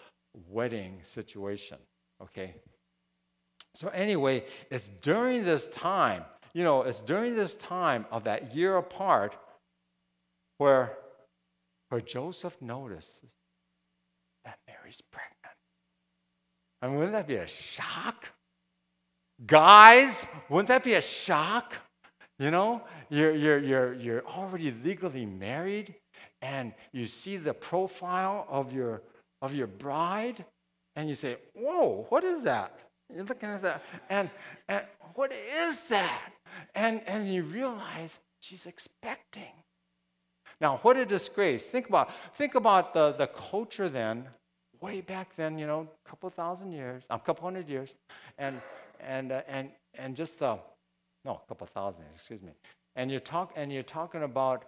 wedding 0.48 0.98
situation, 1.04 1.78
okay? 2.20 2.56
So, 3.76 3.86
anyway, 3.90 4.46
it's 4.68 4.90
during 5.00 5.44
this 5.44 5.66
time, 5.66 6.24
you 6.52 6.64
know, 6.64 6.82
it's 6.82 6.98
during 6.98 7.36
this 7.36 7.54
time 7.54 8.04
of 8.10 8.24
that 8.24 8.52
year 8.52 8.78
apart 8.78 9.36
where, 10.58 10.98
where 11.90 12.00
Joseph 12.00 12.56
notices 12.60 13.30
that 14.44 14.58
Mary's 14.66 15.00
pregnant. 15.12 15.36
Mean, 16.82 16.94
wouldn't 16.96 17.12
that 17.12 17.28
be 17.28 17.36
a 17.36 17.46
shock? 17.46 18.28
Guys, 19.46 20.26
wouldn't 20.48 20.66
that 20.66 20.82
be 20.82 20.94
a 20.94 21.00
shock? 21.00 21.76
You 22.40 22.50
know, 22.50 22.82
you're, 23.10 23.34
you're, 23.34 23.58
you're, 23.58 23.92
you're 23.92 24.26
already 24.26 24.72
legally 24.82 25.26
married 25.26 25.94
and 26.40 26.72
you 26.90 27.04
see 27.04 27.36
the 27.36 27.52
profile 27.52 28.46
of 28.48 28.72
your, 28.72 29.02
of 29.42 29.52
your 29.52 29.66
bride 29.66 30.42
and 30.96 31.06
you 31.06 31.14
say, 31.14 31.36
Whoa, 31.54 32.06
what 32.08 32.24
is 32.24 32.42
that? 32.44 32.78
You're 33.14 33.24
looking 33.24 33.50
at 33.50 33.60
that, 33.60 33.82
and, 34.08 34.30
and 34.68 34.84
what 35.14 35.32
is 35.32 35.84
that? 35.84 36.32
And, 36.74 37.02
and 37.06 37.30
you 37.30 37.42
realize 37.42 38.18
she's 38.40 38.64
expecting. 38.64 39.52
Now, 40.62 40.78
what 40.78 40.96
a 40.96 41.04
disgrace. 41.04 41.66
Think 41.66 41.88
about, 41.88 42.10
think 42.36 42.54
about 42.54 42.94
the, 42.94 43.12
the 43.12 43.26
culture 43.26 43.88
then, 43.88 44.26
way 44.80 45.02
back 45.02 45.34
then, 45.34 45.58
you 45.58 45.66
know, 45.66 45.88
a 46.06 46.08
couple 46.08 46.30
thousand 46.30 46.72
years, 46.72 47.02
a 47.10 47.18
couple 47.18 47.44
hundred 47.44 47.68
years, 47.68 47.90
and, 48.38 48.62
and, 49.00 49.32
uh, 49.32 49.42
and, 49.46 49.70
and 49.98 50.16
just 50.16 50.38
the, 50.38 50.58
no, 51.24 51.40
a 51.44 51.48
couple 51.48 51.66
thousand, 51.66 52.04
excuse 52.14 52.42
me. 52.42 52.52
And 52.96 53.10
you're, 53.10 53.20
talk, 53.20 53.52
and 53.56 53.72
you're 53.72 53.82
talking 53.82 54.22
about, 54.22 54.64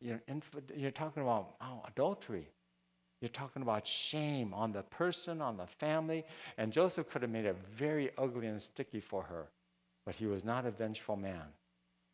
you 0.00 0.12
know, 0.12 0.18
inf- 0.28 0.54
you're 0.76 0.90
talking 0.90 1.22
about 1.22 1.54
oh, 1.60 1.82
adultery. 1.86 2.48
You're 3.20 3.28
talking 3.30 3.62
about 3.62 3.86
shame 3.86 4.54
on 4.54 4.72
the 4.72 4.82
person, 4.82 5.42
on 5.42 5.56
the 5.56 5.66
family. 5.66 6.24
And 6.56 6.72
Joseph 6.72 7.08
could 7.10 7.22
have 7.22 7.30
made 7.30 7.46
it 7.46 7.56
very 7.76 8.10
ugly 8.16 8.46
and 8.46 8.62
sticky 8.62 9.00
for 9.00 9.24
her. 9.24 9.48
But 10.06 10.14
he 10.14 10.26
was 10.26 10.44
not 10.44 10.66
a 10.66 10.70
vengeful 10.70 11.16
man. 11.16 11.42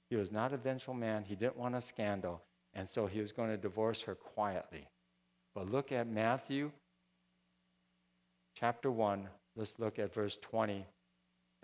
He 0.08 0.16
was 0.16 0.32
not 0.32 0.52
a 0.52 0.56
vengeful 0.56 0.94
man. 0.94 1.24
He 1.24 1.34
didn't 1.34 1.58
want 1.58 1.74
a 1.74 1.80
scandal. 1.80 2.42
And 2.72 2.88
so 2.88 3.06
he 3.06 3.20
was 3.20 3.32
going 3.32 3.50
to 3.50 3.56
divorce 3.56 4.00
her 4.02 4.14
quietly. 4.14 4.88
But 5.54 5.70
look 5.70 5.92
at 5.92 6.08
Matthew 6.08 6.72
chapter 8.58 8.90
1. 8.90 9.28
Let's 9.56 9.78
look 9.78 9.98
at 9.98 10.12
verse 10.12 10.38
20 10.40 10.86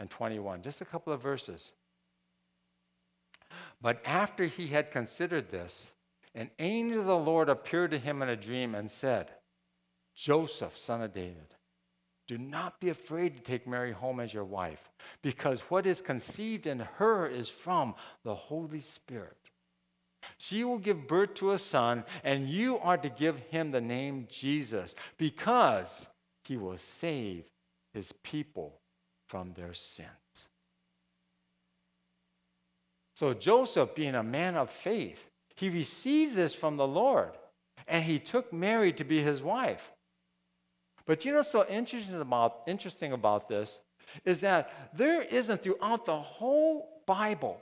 and 0.01 0.11
21. 0.11 0.63
Just 0.63 0.81
a 0.81 0.87
couple 0.87 1.13
of 1.13 1.23
verses. 1.23 1.73
But 3.83 4.01
after 4.05 4.47
he 4.47 4.69
had 4.69 4.91
considered 4.91 5.51
this, 5.51 5.93
an 6.35 6.51
angel 6.59 7.01
of 7.01 7.07
the 7.07 7.17
Lord 7.17 7.49
appeared 7.49 7.91
to 7.91 7.99
him 7.99 8.23
in 8.23 8.31
a 8.31 8.37
dream 8.37 8.75
and 8.75 8.91
said, 8.91 9.31
Joseph, 10.17 10.77
son 10.77 11.03
of 11.03 11.13
David, 11.13 11.55
do 12.27 12.39
not 12.39 12.81
be 12.81 12.89
afraid 12.89 13.37
to 13.37 13.43
take 13.43 13.67
Mary 13.67 13.93
home 13.93 14.21
as 14.21 14.33
your 14.33 14.45
wife, 14.45 14.91
because 15.23 15.61
what 15.63 15.87
is 15.87 16.01
conceived 16.01 16.67
in 16.67 16.79
her 16.79 17.27
is 17.27 17.49
from 17.49 17.95
the 18.25 18.35
Holy 18.35 18.81
Spirit. 18.81 19.37
She 20.39 20.65
will 20.65 20.79
give 20.79 21.09
birth 21.09 21.35
to 21.35 21.53
a 21.53 21.59
son, 21.59 22.05
and 22.25 22.49
you 22.49 22.79
are 22.79 22.99
to 22.99 23.09
give 23.09 23.37
him 23.51 23.71
the 23.71 23.81
name 23.81 24.29
Jesus, 24.31 24.95
because 25.19 26.09
he 26.45 26.57
will 26.57 26.79
save 26.79 27.45
his 27.93 28.13
people 28.23 28.80
from 29.31 29.53
their 29.53 29.73
sins. 29.73 30.09
So, 33.15 33.33
Joseph, 33.33 33.95
being 33.95 34.17
a 34.17 34.25
man 34.25 34.57
of 34.57 34.71
faith, 34.71 35.25
he 35.55 35.69
received 35.69 36.35
this 36.35 36.53
from 36.53 36.77
the 36.77 36.87
Lord 36.87 37.31
and 37.87 38.03
he 38.03 38.19
took 38.19 38.53
Mary 38.53 38.93
to 38.95 39.05
be 39.05 39.23
his 39.23 39.41
wife. 39.41 39.93
But 41.07 41.25
you 41.25 41.33
know 41.33 41.43
so 41.43 41.65
interesting 41.69 42.21
about, 42.21 42.63
interesting 42.67 43.13
about 43.13 43.49
this 43.49 43.79
is 44.25 44.41
that 44.41 44.91
there 44.93 45.23
isn't 45.23 45.63
throughout 45.63 46.07
the 46.07 46.19
whole 46.19 47.03
Bible, 47.07 47.61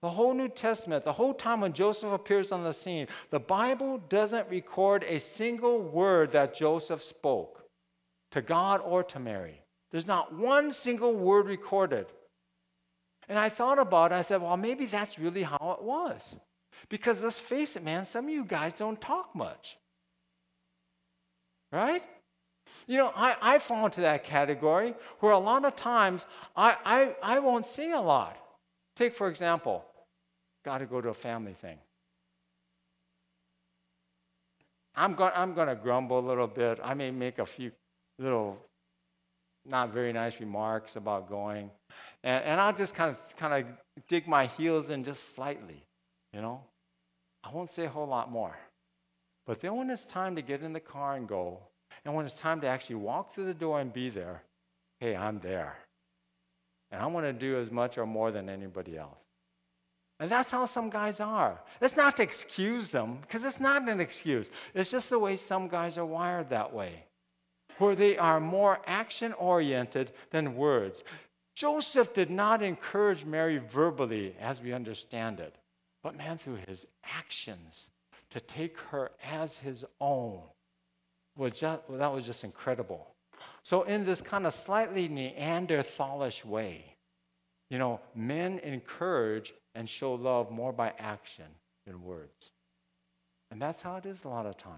the 0.00 0.10
whole 0.10 0.34
New 0.34 0.48
Testament, 0.48 1.04
the 1.04 1.12
whole 1.12 1.34
time 1.34 1.60
when 1.60 1.74
Joseph 1.74 2.12
appears 2.12 2.50
on 2.50 2.64
the 2.64 2.74
scene, 2.74 3.06
the 3.30 3.38
Bible 3.38 3.98
doesn't 4.08 4.48
record 4.48 5.04
a 5.04 5.20
single 5.20 5.80
word 5.80 6.32
that 6.32 6.56
Joseph 6.56 7.04
spoke 7.04 7.62
to 8.32 8.42
God 8.42 8.80
or 8.84 9.04
to 9.04 9.20
Mary. 9.20 9.61
There's 9.92 10.06
not 10.06 10.34
one 10.34 10.72
single 10.72 11.14
word 11.14 11.46
recorded. 11.46 12.06
And 13.28 13.38
I 13.38 13.50
thought 13.50 13.78
about 13.78 14.10
it. 14.10 14.16
I 14.16 14.22
said, 14.22 14.42
well, 14.42 14.56
maybe 14.56 14.86
that's 14.86 15.18
really 15.18 15.42
how 15.42 15.76
it 15.78 15.84
was. 15.84 16.34
Because 16.88 17.22
let's 17.22 17.38
face 17.38 17.76
it, 17.76 17.84
man, 17.84 18.04
some 18.04 18.24
of 18.24 18.30
you 18.30 18.44
guys 18.44 18.72
don't 18.72 19.00
talk 19.00 19.36
much. 19.36 19.76
Right? 21.70 22.02
You 22.86 22.98
know, 22.98 23.12
I, 23.14 23.36
I 23.40 23.58
fall 23.58 23.84
into 23.84 24.00
that 24.00 24.24
category 24.24 24.94
where 25.20 25.32
a 25.32 25.38
lot 25.38 25.64
of 25.64 25.76
times 25.76 26.26
I, 26.56 26.76
I, 26.84 27.14
I 27.22 27.38
won't 27.38 27.66
say 27.66 27.92
a 27.92 28.00
lot. 28.00 28.36
Take, 28.96 29.14
for 29.14 29.28
example, 29.28 29.84
got 30.64 30.78
to 30.78 30.86
go 30.86 31.00
to 31.00 31.10
a 31.10 31.14
family 31.14 31.54
thing. 31.54 31.78
I'm 34.94 35.14
going 35.14 35.32
I'm 35.34 35.54
going 35.54 35.68
to 35.68 35.74
grumble 35.74 36.18
a 36.18 36.26
little 36.26 36.46
bit. 36.46 36.78
I 36.82 36.92
may 36.92 37.10
make 37.10 37.38
a 37.38 37.46
few 37.46 37.72
little 38.18 38.58
not 39.64 39.92
very 39.92 40.12
nice 40.12 40.40
remarks 40.40 40.96
about 40.96 41.28
going. 41.28 41.70
And, 42.24 42.44
and 42.44 42.60
I'll 42.60 42.72
just 42.72 42.94
kind 42.94 43.10
of, 43.10 43.36
kind 43.36 43.52
of 43.64 44.06
dig 44.08 44.26
my 44.26 44.46
heels 44.46 44.90
in 44.90 45.04
just 45.04 45.34
slightly, 45.34 45.84
you 46.32 46.40
know. 46.40 46.62
I 47.44 47.50
won't 47.50 47.70
say 47.70 47.84
a 47.84 47.88
whole 47.88 48.06
lot 48.06 48.30
more. 48.30 48.56
But 49.46 49.60
then 49.60 49.76
when 49.76 49.90
it's 49.90 50.04
time 50.04 50.36
to 50.36 50.42
get 50.42 50.62
in 50.62 50.72
the 50.72 50.80
car 50.80 51.16
and 51.16 51.28
go, 51.28 51.58
and 52.04 52.14
when 52.14 52.24
it's 52.24 52.34
time 52.34 52.60
to 52.60 52.66
actually 52.66 52.96
walk 52.96 53.34
through 53.34 53.46
the 53.46 53.54
door 53.54 53.80
and 53.80 53.92
be 53.92 54.08
there, 54.10 54.42
hey, 55.00 55.16
I'm 55.16 55.40
there. 55.40 55.76
And 56.90 57.00
I 57.00 57.06
want 57.06 57.26
to 57.26 57.32
do 57.32 57.58
as 57.58 57.70
much 57.70 57.98
or 57.98 58.06
more 58.06 58.30
than 58.30 58.48
anybody 58.48 58.96
else. 58.96 59.18
And 60.20 60.30
that's 60.30 60.52
how 60.52 60.66
some 60.66 60.88
guys 60.88 61.18
are. 61.18 61.60
It's 61.80 61.96
not 61.96 62.16
to 62.18 62.22
excuse 62.22 62.90
them, 62.90 63.18
because 63.22 63.44
it's 63.44 63.58
not 63.58 63.88
an 63.88 64.00
excuse. 64.00 64.50
It's 64.74 64.90
just 64.90 65.10
the 65.10 65.18
way 65.18 65.34
some 65.34 65.66
guys 65.66 65.98
are 65.98 66.06
wired 66.06 66.50
that 66.50 66.72
way, 66.72 67.06
where 67.82 67.94
they 67.94 68.16
are 68.16 68.40
more 68.40 68.80
action 68.86 69.32
oriented 69.34 70.12
than 70.30 70.56
words. 70.56 71.04
Joseph 71.54 72.14
did 72.14 72.30
not 72.30 72.62
encourage 72.62 73.24
Mary 73.24 73.58
verbally 73.58 74.34
as 74.40 74.62
we 74.62 74.72
understand 74.72 75.40
it 75.40 75.56
but 76.02 76.16
man, 76.16 76.38
through 76.38 76.58
his 76.66 76.86
actions, 77.04 77.88
to 78.30 78.40
take 78.40 78.78
her 78.78 79.12
as 79.24 79.56
his 79.56 79.84
own, 80.00 80.40
was 81.36 81.52
just, 81.52 81.82
well, 81.88 81.98
that 81.98 82.12
was 82.12 82.26
just 82.26 82.44
incredible. 82.44 83.06
So, 83.62 83.82
in 83.82 84.04
this 84.04 84.20
kind 84.20 84.46
of 84.46 84.52
slightly 84.52 85.08
Neanderthalish 85.08 86.44
way, 86.44 86.96
you 87.70 87.78
know, 87.78 88.00
men 88.14 88.58
encourage 88.60 89.54
and 89.74 89.88
show 89.88 90.14
love 90.14 90.50
more 90.50 90.72
by 90.72 90.92
action 90.98 91.46
than 91.86 92.02
words. 92.02 92.50
And 93.50 93.60
that's 93.60 93.80
how 93.80 93.96
it 93.96 94.06
is 94.06 94.24
a 94.24 94.28
lot 94.28 94.46
of 94.46 94.56
times. 94.58 94.76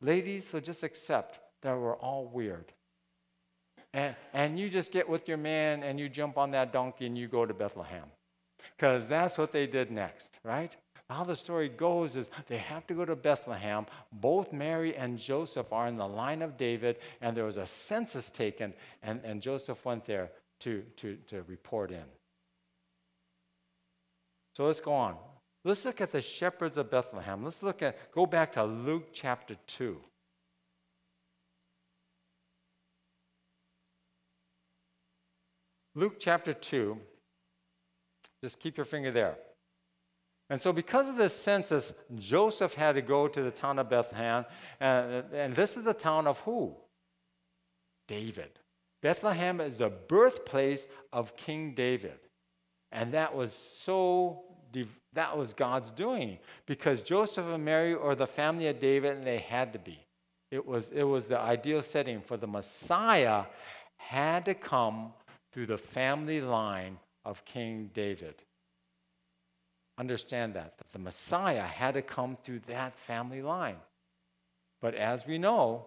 Ladies, 0.00 0.48
so 0.48 0.60
just 0.60 0.82
accept 0.82 1.40
that 1.62 1.76
we're 1.76 1.96
all 1.96 2.26
weird. 2.26 2.72
And, 3.92 4.14
and 4.32 4.58
you 4.58 4.68
just 4.68 4.92
get 4.92 5.08
with 5.08 5.26
your 5.28 5.36
man 5.36 5.82
and 5.82 5.98
you 5.98 6.08
jump 6.08 6.38
on 6.38 6.52
that 6.52 6.72
donkey 6.72 7.06
and 7.06 7.18
you 7.18 7.28
go 7.28 7.44
to 7.44 7.54
Bethlehem 7.54 8.04
because 8.76 9.08
that's 9.08 9.36
what 9.36 9.52
they 9.52 9.66
did 9.66 9.90
next, 9.90 10.38
right? 10.44 10.74
How 11.08 11.24
the 11.24 11.34
story 11.34 11.68
goes 11.68 12.14
is 12.14 12.30
they 12.46 12.58
have 12.58 12.86
to 12.86 12.94
go 12.94 13.04
to 13.04 13.16
Bethlehem. 13.16 13.86
Both 14.12 14.52
Mary 14.52 14.96
and 14.96 15.18
Joseph 15.18 15.72
are 15.72 15.88
in 15.88 15.96
the 15.96 16.06
line 16.06 16.40
of 16.40 16.56
David, 16.56 16.98
and 17.20 17.36
there 17.36 17.44
was 17.44 17.56
a 17.56 17.66
census 17.66 18.30
taken, 18.30 18.72
and, 19.02 19.20
and 19.24 19.42
Joseph 19.42 19.84
went 19.84 20.06
there 20.06 20.30
to, 20.60 20.84
to, 20.98 21.16
to 21.26 21.42
report 21.48 21.90
in. 21.90 22.04
So 24.54 24.66
let's 24.66 24.80
go 24.80 24.92
on. 24.92 25.16
Let's 25.64 25.84
look 25.84 26.00
at 26.00 26.12
the 26.12 26.20
shepherds 26.20 26.78
of 26.78 26.90
Bethlehem. 26.90 27.42
Let's 27.42 27.62
look 27.62 27.82
at, 27.82 28.12
go 28.12 28.24
back 28.24 28.52
to 28.52 28.64
Luke 28.64 29.08
chapter 29.12 29.56
2. 29.66 30.00
Luke 35.94 36.16
chapter 36.18 36.52
2. 36.52 36.98
Just 38.42 38.60
keep 38.60 38.76
your 38.76 38.86
finger 38.86 39.10
there. 39.10 39.36
And 40.48 40.60
so, 40.60 40.72
because 40.72 41.08
of 41.08 41.16
this 41.16 41.34
census, 41.34 41.92
Joseph 42.16 42.74
had 42.74 42.96
to 42.96 43.02
go 43.02 43.28
to 43.28 43.42
the 43.42 43.50
town 43.50 43.78
of 43.78 43.88
Bethlehem. 43.88 44.44
And, 44.80 45.24
and 45.32 45.54
this 45.54 45.76
is 45.76 45.84
the 45.84 45.94
town 45.94 46.26
of 46.26 46.40
who? 46.40 46.74
David. 48.08 48.50
Bethlehem 49.02 49.60
is 49.60 49.74
the 49.74 49.90
birthplace 49.90 50.86
of 51.12 51.36
King 51.36 51.74
David. 51.74 52.18
And 52.92 53.14
that 53.14 53.34
was 53.34 53.52
so, 53.76 54.42
that 55.12 55.36
was 55.38 55.52
God's 55.52 55.90
doing 55.90 56.38
because 56.66 57.02
Joseph 57.02 57.46
and 57.46 57.64
Mary 57.64 57.94
are 57.94 58.16
the 58.16 58.26
family 58.26 58.66
of 58.66 58.80
David 58.80 59.16
and 59.16 59.26
they 59.26 59.38
had 59.38 59.72
to 59.72 59.78
be. 59.78 60.04
It 60.50 60.66
was, 60.66 60.88
it 60.88 61.04
was 61.04 61.28
the 61.28 61.38
ideal 61.38 61.82
setting 61.82 62.20
for 62.20 62.36
the 62.36 62.48
Messiah 62.48 63.44
had 63.96 64.44
to 64.46 64.54
come 64.54 65.12
through 65.52 65.66
the 65.66 65.78
family 65.78 66.40
line 66.40 66.98
of 67.24 67.44
King 67.44 67.90
David. 67.92 68.34
Understand 69.98 70.54
that, 70.54 70.78
that 70.78 70.88
the 70.88 70.98
Messiah 70.98 71.62
had 71.62 71.94
to 71.94 72.02
come 72.02 72.36
through 72.42 72.60
that 72.66 72.96
family 72.98 73.42
line. 73.42 73.76
But 74.80 74.94
as 74.94 75.26
we 75.26 75.38
know, 75.38 75.86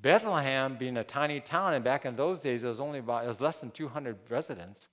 Bethlehem 0.00 0.76
being 0.76 0.96
a 0.96 1.04
tiny 1.04 1.40
town, 1.40 1.74
and 1.74 1.84
back 1.84 2.04
in 2.04 2.16
those 2.16 2.40
days 2.40 2.64
it 2.64 2.68
was 2.68 2.80
only 2.80 2.98
about 2.98 3.24
it 3.24 3.28
was 3.28 3.40
less 3.40 3.60
than 3.60 3.70
200 3.70 4.18
residents. 4.30 4.88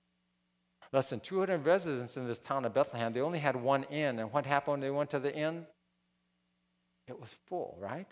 Less 0.92 1.10
than 1.10 1.20
200 1.20 1.64
residents 1.64 2.16
in 2.16 2.26
this 2.26 2.38
town 2.38 2.64
of 2.64 2.72
Bethlehem. 2.72 3.12
They 3.12 3.20
only 3.20 3.38
had 3.38 3.56
one 3.56 3.84
inn, 3.84 4.18
and 4.18 4.32
what 4.32 4.46
happened 4.46 4.72
when 4.72 4.80
they 4.80 4.90
went 4.90 5.10
to 5.10 5.18
the 5.18 5.34
inn? 5.34 5.66
It 7.06 7.20
was 7.20 7.34
full, 7.46 7.76
right? 7.80 8.06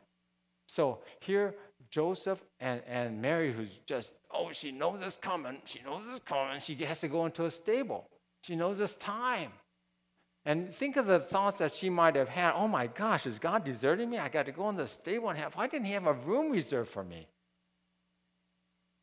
So 0.67 1.01
here, 1.21 1.55
Joseph 1.91 2.43
and, 2.61 2.83
and 2.87 3.21
Mary, 3.21 3.53
who's 3.53 3.69
just, 3.87 4.13
oh, 4.35 4.53
she 4.53 4.73
knows 4.73 5.01
it's 5.03 5.17
coming. 5.17 5.61
She 5.65 5.81
knows 5.83 6.03
it's 6.11 6.21
coming. 6.21 6.61
She 6.61 6.75
has 6.85 7.01
to 7.01 7.09
go 7.09 7.27
into 7.27 7.45
a 7.45 7.51
stable. 7.51 8.09
She 8.43 8.57
knows 8.57 8.81
it's 8.81 8.95
time. 8.95 9.53
And 10.45 10.75
think 10.75 10.97
of 10.97 11.07
the 11.07 11.21
thoughts 11.21 11.59
that 11.59 11.75
she 11.75 11.89
might 11.89 12.17
have 12.17 12.29
had. 12.29 12.55
Oh 12.57 12.67
my 12.67 12.89
gosh, 12.89 13.27
is 13.27 13.39
God 13.39 13.65
deserting 13.65 14.11
me? 14.11 14.19
I 14.19 14.29
got 14.29 14.47
to 14.47 14.53
go 14.53 14.69
in 14.69 14.77
the 14.77 14.89
stable 14.89 15.29
and 15.29 15.39
have, 15.39 15.55
why 15.55 15.69
didn't 15.69 15.87
he 15.87 15.93
have 15.93 16.07
a 16.07 16.15
room 16.15 16.51
reserved 16.51 16.91
for 16.91 17.05
me? 17.05 17.29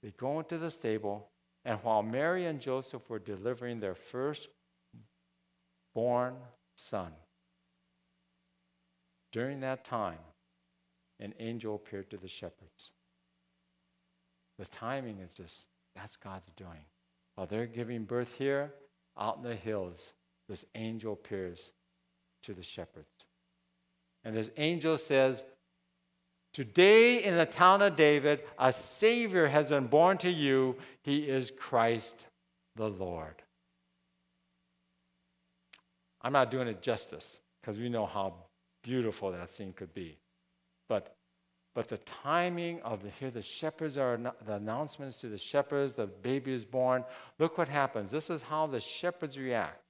They 0.04 0.12
go 0.12 0.40
into 0.40 0.58
the 0.58 0.70
stable, 0.70 1.30
and 1.66 1.80
while 1.84 2.04
Mary 2.04 2.46
and 2.46 2.60
Joseph 2.60 3.10
were 3.10 3.20
delivering 3.20 3.80
their 3.80 3.96
first 3.96 4.48
born 5.94 6.36
son, 6.76 7.12
during 9.32 9.60
that 9.62 9.86
time, 9.86 10.20
an 11.20 11.34
angel 11.40 11.76
appeared 11.76 12.10
to 12.12 12.18
the 12.18 12.28
shepherds. 12.28 12.92
The 14.60 14.66
timing 14.66 15.20
is 15.20 15.34
just, 15.34 15.66
that's 15.96 16.18
God's 16.18 16.52
doing. 16.58 16.86
While 17.36 17.48
they're 17.48 17.66
giving 17.66 18.04
birth 18.04 18.36
here, 18.38 18.74
out 19.18 19.38
in 19.38 19.44
the 19.44 19.56
hills, 19.56 20.12
this 20.48 20.66
angel 20.76 21.14
appears 21.14 21.72
to 22.44 22.54
the 22.54 22.62
shepherds. 22.62 23.08
And 24.24 24.36
this 24.36 24.52
angel 24.58 24.98
says, 24.98 25.44
Today 26.54 27.24
in 27.24 27.38
the 27.38 27.46
town 27.46 27.82
of 27.82 27.96
David, 27.96 28.42
a 28.58 28.72
Savior 28.72 29.48
has 29.48 29.70
been 29.70 29.88
born 29.88 30.18
to 30.20 30.30
you. 30.30 30.76
He 31.04 31.20
is 31.20 31.52
Christ 31.58 32.28
the 32.76 32.90
Lord. 32.90 33.42
I'm 36.22 36.34
not 36.34 36.52
doing 36.52 36.68
it 36.68 36.82
justice 36.82 37.40
because 37.62 37.78
we 37.78 37.88
know 37.88 38.06
how 38.06 38.34
beautiful 38.84 39.32
that 39.32 39.52
scene 39.52 39.74
could 39.74 39.94
be. 39.94 40.18
But, 40.90 41.16
but 41.76 41.88
the 41.88 41.98
timing 42.00 42.82
of 42.82 43.04
the, 43.04 43.10
here, 43.10 43.32
the 43.32 43.42
shepherds 43.42 43.98
are, 43.98 44.18
the 44.46 44.54
announcements 44.54 45.18
to 45.22 45.30
the 45.30 45.38
shepherds, 45.38 45.94
the 45.94 46.08
baby 46.08 46.54
is 46.54 46.66
born. 46.66 47.04
Look 47.38 47.58
what 47.58 47.70
happens. 47.70 48.12
This 48.12 48.30
is 48.30 48.42
how 48.42 48.68
the 48.68 48.80
shepherds 48.80 49.38
react. 49.38 49.82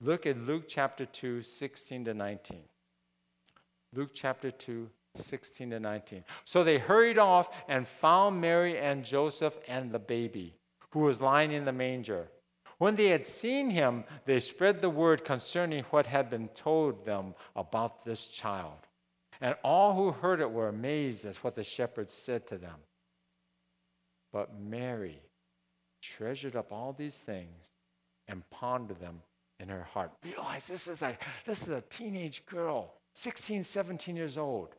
Look 0.00 0.26
at 0.26 0.38
Luke 0.38 0.64
chapter 0.68 1.06
2, 1.06 1.42
16 1.42 2.04
to 2.04 2.14
19. 2.14 2.60
Luke 3.94 4.10
chapter 4.12 4.50
2, 4.50 4.90
16 5.14 5.70
to 5.70 5.80
19. 5.80 6.24
So 6.44 6.62
they 6.62 6.78
hurried 6.78 7.18
off 7.18 7.48
and 7.68 7.86
found 7.86 8.40
Mary 8.40 8.78
and 8.78 9.04
Joseph 9.04 9.56
and 9.66 9.90
the 9.90 9.98
baby, 9.98 10.54
who 10.90 11.00
was 11.00 11.20
lying 11.20 11.52
in 11.52 11.64
the 11.64 11.72
manger. 11.72 12.28
When 12.78 12.96
they 12.96 13.06
had 13.06 13.24
seen 13.24 13.70
him, 13.70 14.04
they 14.26 14.40
spread 14.40 14.82
the 14.82 14.90
word 14.90 15.24
concerning 15.24 15.84
what 15.84 16.06
had 16.06 16.28
been 16.28 16.48
told 16.48 17.06
them 17.06 17.34
about 17.56 18.04
this 18.04 18.26
child. 18.26 18.78
And 19.44 19.56
all 19.62 19.94
who 19.94 20.10
heard 20.10 20.40
it 20.40 20.50
were 20.50 20.68
amazed 20.68 21.26
at 21.26 21.36
what 21.44 21.54
the 21.54 21.62
shepherds 21.62 22.14
said 22.14 22.46
to 22.46 22.56
them. 22.56 22.76
But 24.32 24.58
Mary 24.58 25.20
treasured 26.00 26.56
up 26.56 26.72
all 26.72 26.94
these 26.94 27.16
things 27.16 27.70
and 28.26 28.48
pondered 28.48 29.00
them 29.00 29.20
in 29.60 29.68
her 29.68 29.82
heart. 29.82 30.12
Realize 30.24 30.66
this 30.66 30.88
is 30.88 31.02
a, 31.02 31.18
this 31.44 31.60
is 31.60 31.68
a 31.68 31.82
teenage 31.90 32.46
girl, 32.46 32.94
16, 33.12 33.64
17 33.64 34.16
years 34.16 34.38
old. 34.38 34.76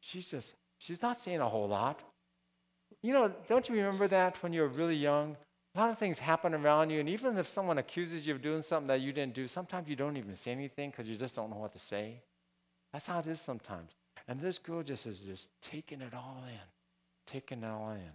She's 0.00 0.30
just, 0.30 0.54
she's 0.78 1.02
not 1.02 1.18
saying 1.18 1.40
a 1.40 1.48
whole 1.50 1.68
lot. 1.68 2.00
You 3.02 3.12
know, 3.12 3.30
don't 3.46 3.68
you 3.68 3.74
remember 3.74 4.08
that 4.08 4.42
when 4.42 4.54
you 4.54 4.62
were 4.62 4.68
really 4.68 4.96
young? 4.96 5.36
A 5.74 5.78
lot 5.78 5.90
of 5.90 5.98
things 5.98 6.18
happen 6.18 6.54
around 6.54 6.88
you, 6.88 6.98
and 6.98 7.10
even 7.10 7.36
if 7.36 7.46
someone 7.46 7.76
accuses 7.76 8.26
you 8.26 8.34
of 8.34 8.40
doing 8.40 8.62
something 8.62 8.88
that 8.88 9.02
you 9.02 9.12
didn't 9.12 9.34
do, 9.34 9.46
sometimes 9.46 9.86
you 9.86 9.96
don't 9.96 10.16
even 10.16 10.34
say 10.34 10.50
anything 10.50 10.88
because 10.88 11.06
you 11.06 11.14
just 11.14 11.36
don't 11.36 11.50
know 11.50 11.58
what 11.58 11.74
to 11.74 11.78
say. 11.78 12.22
That's 12.92 13.06
how 13.06 13.18
it 13.18 13.26
is 13.26 13.40
sometimes. 13.40 13.92
And 14.26 14.40
this 14.40 14.58
girl 14.58 14.82
just 14.82 15.06
is 15.06 15.20
just 15.20 15.48
taking 15.62 16.00
it 16.00 16.14
all 16.14 16.44
in, 16.46 16.58
taking 17.26 17.62
it 17.62 17.66
all 17.66 17.92
in. 17.92 18.12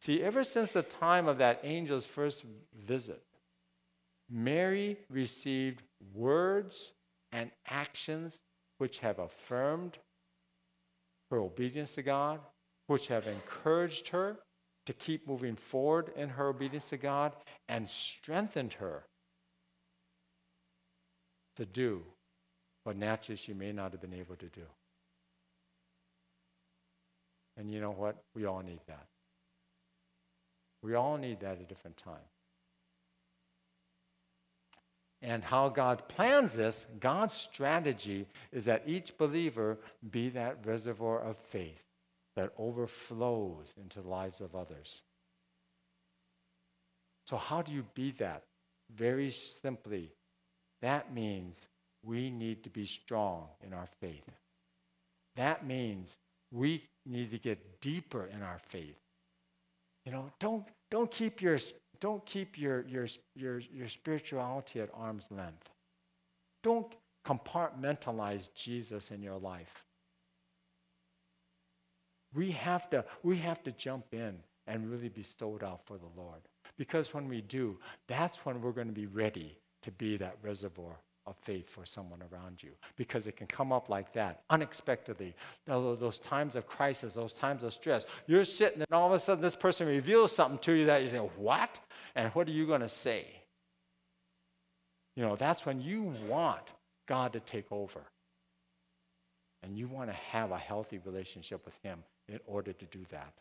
See, 0.00 0.22
ever 0.22 0.42
since 0.42 0.72
the 0.72 0.82
time 0.82 1.28
of 1.28 1.38
that 1.38 1.62
angel's 1.64 2.06
first 2.06 2.44
visit, 2.86 3.22
Mary 4.30 4.96
received 5.10 5.82
words 6.14 6.92
and 7.32 7.50
actions 7.66 8.38
which 8.78 9.00
have 9.00 9.18
affirmed 9.18 9.98
her 11.30 11.38
obedience 11.38 11.94
to 11.96 12.02
God, 12.02 12.40
which 12.86 13.08
have 13.08 13.26
encouraged 13.26 14.08
her 14.08 14.38
to 14.86 14.92
keep 14.94 15.28
moving 15.28 15.54
forward 15.54 16.10
in 16.16 16.28
her 16.30 16.48
obedience 16.48 16.88
to 16.88 16.96
God, 16.96 17.32
and 17.68 17.88
strengthened 17.88 18.72
her 18.74 19.04
to 21.60 21.66
do 21.66 22.02
what 22.84 22.96
naturally 22.96 23.36
she 23.36 23.52
may 23.52 23.70
not 23.70 23.92
have 23.92 24.00
been 24.00 24.14
able 24.14 24.34
to 24.34 24.46
do. 24.46 24.64
And 27.58 27.70
you 27.70 27.82
know 27.82 27.90
what? 27.90 28.16
We 28.34 28.46
all 28.46 28.60
need 28.60 28.80
that. 28.88 29.06
We 30.82 30.94
all 30.94 31.18
need 31.18 31.40
that 31.40 31.56
at 31.56 31.60
a 31.60 31.64
different 31.64 31.98
time. 31.98 32.28
And 35.20 35.44
how 35.44 35.68
God 35.68 36.08
plans 36.08 36.54
this, 36.54 36.86
God's 36.98 37.34
strategy 37.34 38.26
is 38.52 38.64
that 38.64 38.84
each 38.86 39.18
believer 39.18 39.76
be 40.10 40.30
that 40.30 40.64
reservoir 40.64 41.20
of 41.20 41.36
faith 41.50 41.82
that 42.36 42.54
overflows 42.56 43.74
into 43.78 44.00
the 44.00 44.08
lives 44.08 44.40
of 44.40 44.56
others. 44.56 45.02
So, 47.26 47.36
how 47.36 47.60
do 47.60 47.74
you 47.74 47.84
be 47.94 48.12
that? 48.12 48.44
Very 48.96 49.30
simply, 49.30 50.10
that 50.82 51.12
means 51.12 51.56
we 52.02 52.30
need 52.30 52.64
to 52.64 52.70
be 52.70 52.86
strong 52.86 53.48
in 53.64 53.72
our 53.72 53.88
faith. 54.00 54.24
That 55.36 55.66
means 55.66 56.16
we 56.50 56.84
need 57.06 57.30
to 57.30 57.38
get 57.38 57.80
deeper 57.80 58.26
in 58.26 58.42
our 58.42 58.60
faith. 58.68 58.96
You 60.04 60.12
know, 60.12 60.30
don't, 60.38 60.64
don't 60.90 61.10
keep, 61.10 61.42
your, 61.42 61.58
don't 62.00 62.24
keep 62.24 62.58
your, 62.58 62.86
your, 62.86 63.06
your, 63.34 63.60
your 63.72 63.88
spirituality 63.88 64.80
at 64.80 64.88
arm's 64.94 65.26
length. 65.30 65.68
Don't 66.62 66.92
compartmentalize 67.26 68.48
Jesus 68.54 69.10
in 69.10 69.22
your 69.22 69.38
life. 69.38 69.84
We 72.34 72.50
have 72.52 72.88
to, 72.90 73.04
we 73.22 73.36
have 73.38 73.62
to 73.64 73.72
jump 73.72 74.06
in 74.12 74.38
and 74.66 74.90
really 74.90 75.08
be 75.08 75.24
sold 75.38 75.62
out 75.62 75.80
for 75.84 75.98
the 75.98 76.20
Lord. 76.20 76.40
Because 76.78 77.12
when 77.12 77.28
we 77.28 77.42
do, 77.42 77.78
that's 78.08 78.38
when 78.46 78.62
we're 78.62 78.72
going 78.72 78.86
to 78.86 78.92
be 78.92 79.06
ready 79.06 79.58
to 79.82 79.90
be 79.92 80.16
that 80.16 80.36
reservoir 80.42 80.96
of 81.26 81.36
faith 81.36 81.68
for 81.68 81.84
someone 81.84 82.20
around 82.32 82.62
you 82.62 82.70
because 82.96 83.26
it 83.26 83.36
can 83.36 83.46
come 83.46 83.72
up 83.72 83.88
like 83.88 84.12
that 84.12 84.42
unexpectedly. 84.50 85.34
Those 85.66 86.18
times 86.18 86.56
of 86.56 86.66
crisis, 86.66 87.14
those 87.14 87.32
times 87.32 87.62
of 87.62 87.72
stress. 87.72 88.04
You're 88.26 88.44
sitting 88.44 88.80
and 88.80 88.92
all 88.92 89.06
of 89.06 89.12
a 89.12 89.18
sudden 89.18 89.42
this 89.42 89.54
person 89.54 89.86
reveals 89.86 90.32
something 90.32 90.58
to 90.60 90.72
you 90.72 90.86
that 90.86 91.02
you 91.02 91.08
say, 91.08 91.18
What? 91.18 91.78
And 92.14 92.30
what 92.32 92.48
are 92.48 92.52
you 92.52 92.66
going 92.66 92.80
to 92.80 92.88
say? 92.88 93.26
You 95.16 95.22
know, 95.22 95.36
that's 95.36 95.66
when 95.66 95.80
you 95.80 96.14
want 96.28 96.62
God 97.06 97.32
to 97.34 97.40
take 97.40 97.70
over. 97.70 98.00
And 99.62 99.76
you 99.76 99.88
want 99.88 100.08
to 100.08 100.14
have 100.14 100.52
a 100.52 100.58
healthy 100.58 100.98
relationship 101.04 101.64
with 101.66 101.74
Him 101.82 102.02
in 102.28 102.40
order 102.46 102.72
to 102.72 102.84
do 102.86 103.04
that. 103.10 103.32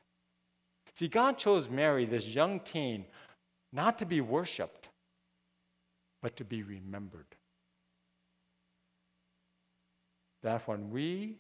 See, 0.96 1.08
God 1.08 1.38
chose 1.38 1.70
Mary, 1.70 2.06
this 2.06 2.28
young 2.28 2.60
teen, 2.60 3.06
not 3.72 3.98
to 4.00 4.06
be 4.06 4.20
worshiped, 4.20 4.89
but 6.22 6.36
to 6.38 6.44
be 6.44 6.64
remembered. 6.64 7.36
That 10.44 10.68
when 10.68 10.90
we 10.90 11.38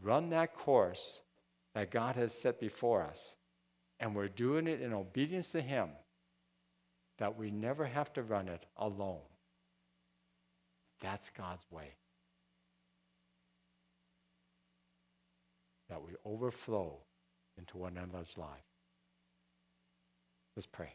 run 0.00 0.30
that 0.30 0.54
course 0.54 1.20
that 1.74 1.90
God 1.90 2.16
has 2.16 2.34
set 2.34 2.60
before 2.60 3.02
us, 3.02 3.34
and 4.00 4.14
we're 4.14 4.28
doing 4.28 4.66
it 4.66 4.82
in 4.82 4.92
obedience 4.92 5.50
to 5.52 5.62
Him, 5.62 5.88
that 7.18 7.38
we 7.38 7.50
never 7.50 7.86
have 7.86 8.12
to 8.14 8.22
run 8.22 8.48
it 8.48 8.66
alone. 8.76 9.20
That's 11.00 11.30
God's 11.30 11.64
way. 11.70 11.94
That 15.88 16.02
we 16.02 16.12
overflow 16.24 16.98
into 17.58 17.76
one 17.76 17.96
another's 17.96 18.36
life. 18.36 18.48
Let's 20.56 20.66
pray. 20.66 20.94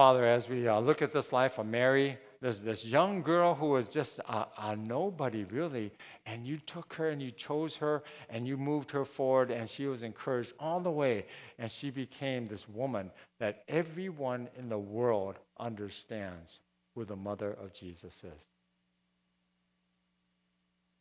Father, 0.00 0.24
as 0.24 0.48
we 0.48 0.66
uh, 0.66 0.80
look 0.80 1.02
at 1.02 1.12
this 1.12 1.30
life 1.30 1.58
of 1.58 1.66
Mary, 1.66 2.16
this, 2.40 2.58
this 2.58 2.86
young 2.86 3.20
girl 3.20 3.54
who 3.54 3.66
was 3.68 3.86
just 3.86 4.18
a, 4.20 4.46
a 4.56 4.74
nobody, 4.74 5.44
really, 5.44 5.92
and 6.24 6.46
you 6.46 6.56
took 6.56 6.94
her 6.94 7.10
and 7.10 7.20
you 7.20 7.30
chose 7.30 7.76
her 7.76 8.02
and 8.30 8.48
you 8.48 8.56
moved 8.56 8.90
her 8.90 9.04
forward, 9.04 9.50
and 9.50 9.68
she 9.68 9.84
was 9.88 10.02
encouraged 10.02 10.54
all 10.58 10.80
the 10.80 10.90
way, 10.90 11.26
and 11.58 11.70
she 11.70 11.90
became 11.90 12.46
this 12.46 12.66
woman 12.66 13.10
that 13.40 13.62
everyone 13.68 14.48
in 14.58 14.70
the 14.70 14.78
world 14.78 15.36
understands 15.58 16.60
who 16.94 17.04
the 17.04 17.14
mother 17.14 17.58
of 17.62 17.74
Jesus 17.74 18.24
is. 18.24 18.46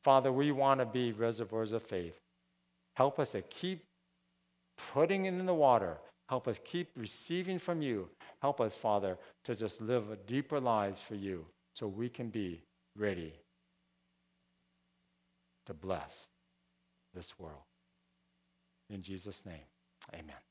Father, 0.04 0.34
we 0.34 0.52
want 0.52 0.82
to 0.82 0.86
be 0.86 1.14
reservoirs 1.14 1.72
of 1.72 1.84
faith. 1.84 2.20
Help 2.98 3.18
us 3.18 3.32
to 3.32 3.44
keep 3.44 3.86
putting 4.94 5.24
it 5.24 5.36
in 5.36 5.46
the 5.46 5.54
water. 5.54 6.00
Help 6.28 6.50
us 6.50 6.60
keep 6.66 6.90
receiving 6.98 7.58
from 7.58 7.82
you 7.82 8.10
Help 8.42 8.62
us, 8.62 8.74
Father, 8.74 9.18
to 9.44 9.56
just 9.56 9.82
live 9.82 10.12
a 10.12 10.16
deeper 10.16 10.60
lives 10.60 11.02
for 11.02 11.16
you 11.16 11.46
so 11.74 11.88
we 11.88 12.10
can 12.10 12.30
be 12.30 12.62
ready 12.98 13.34
to 15.66 15.74
bless 15.74 16.28
this 17.14 17.38
world. 17.38 17.64
In 18.90 19.02
Jesus' 19.02 19.46
name, 19.46 19.68
amen. 20.14 20.49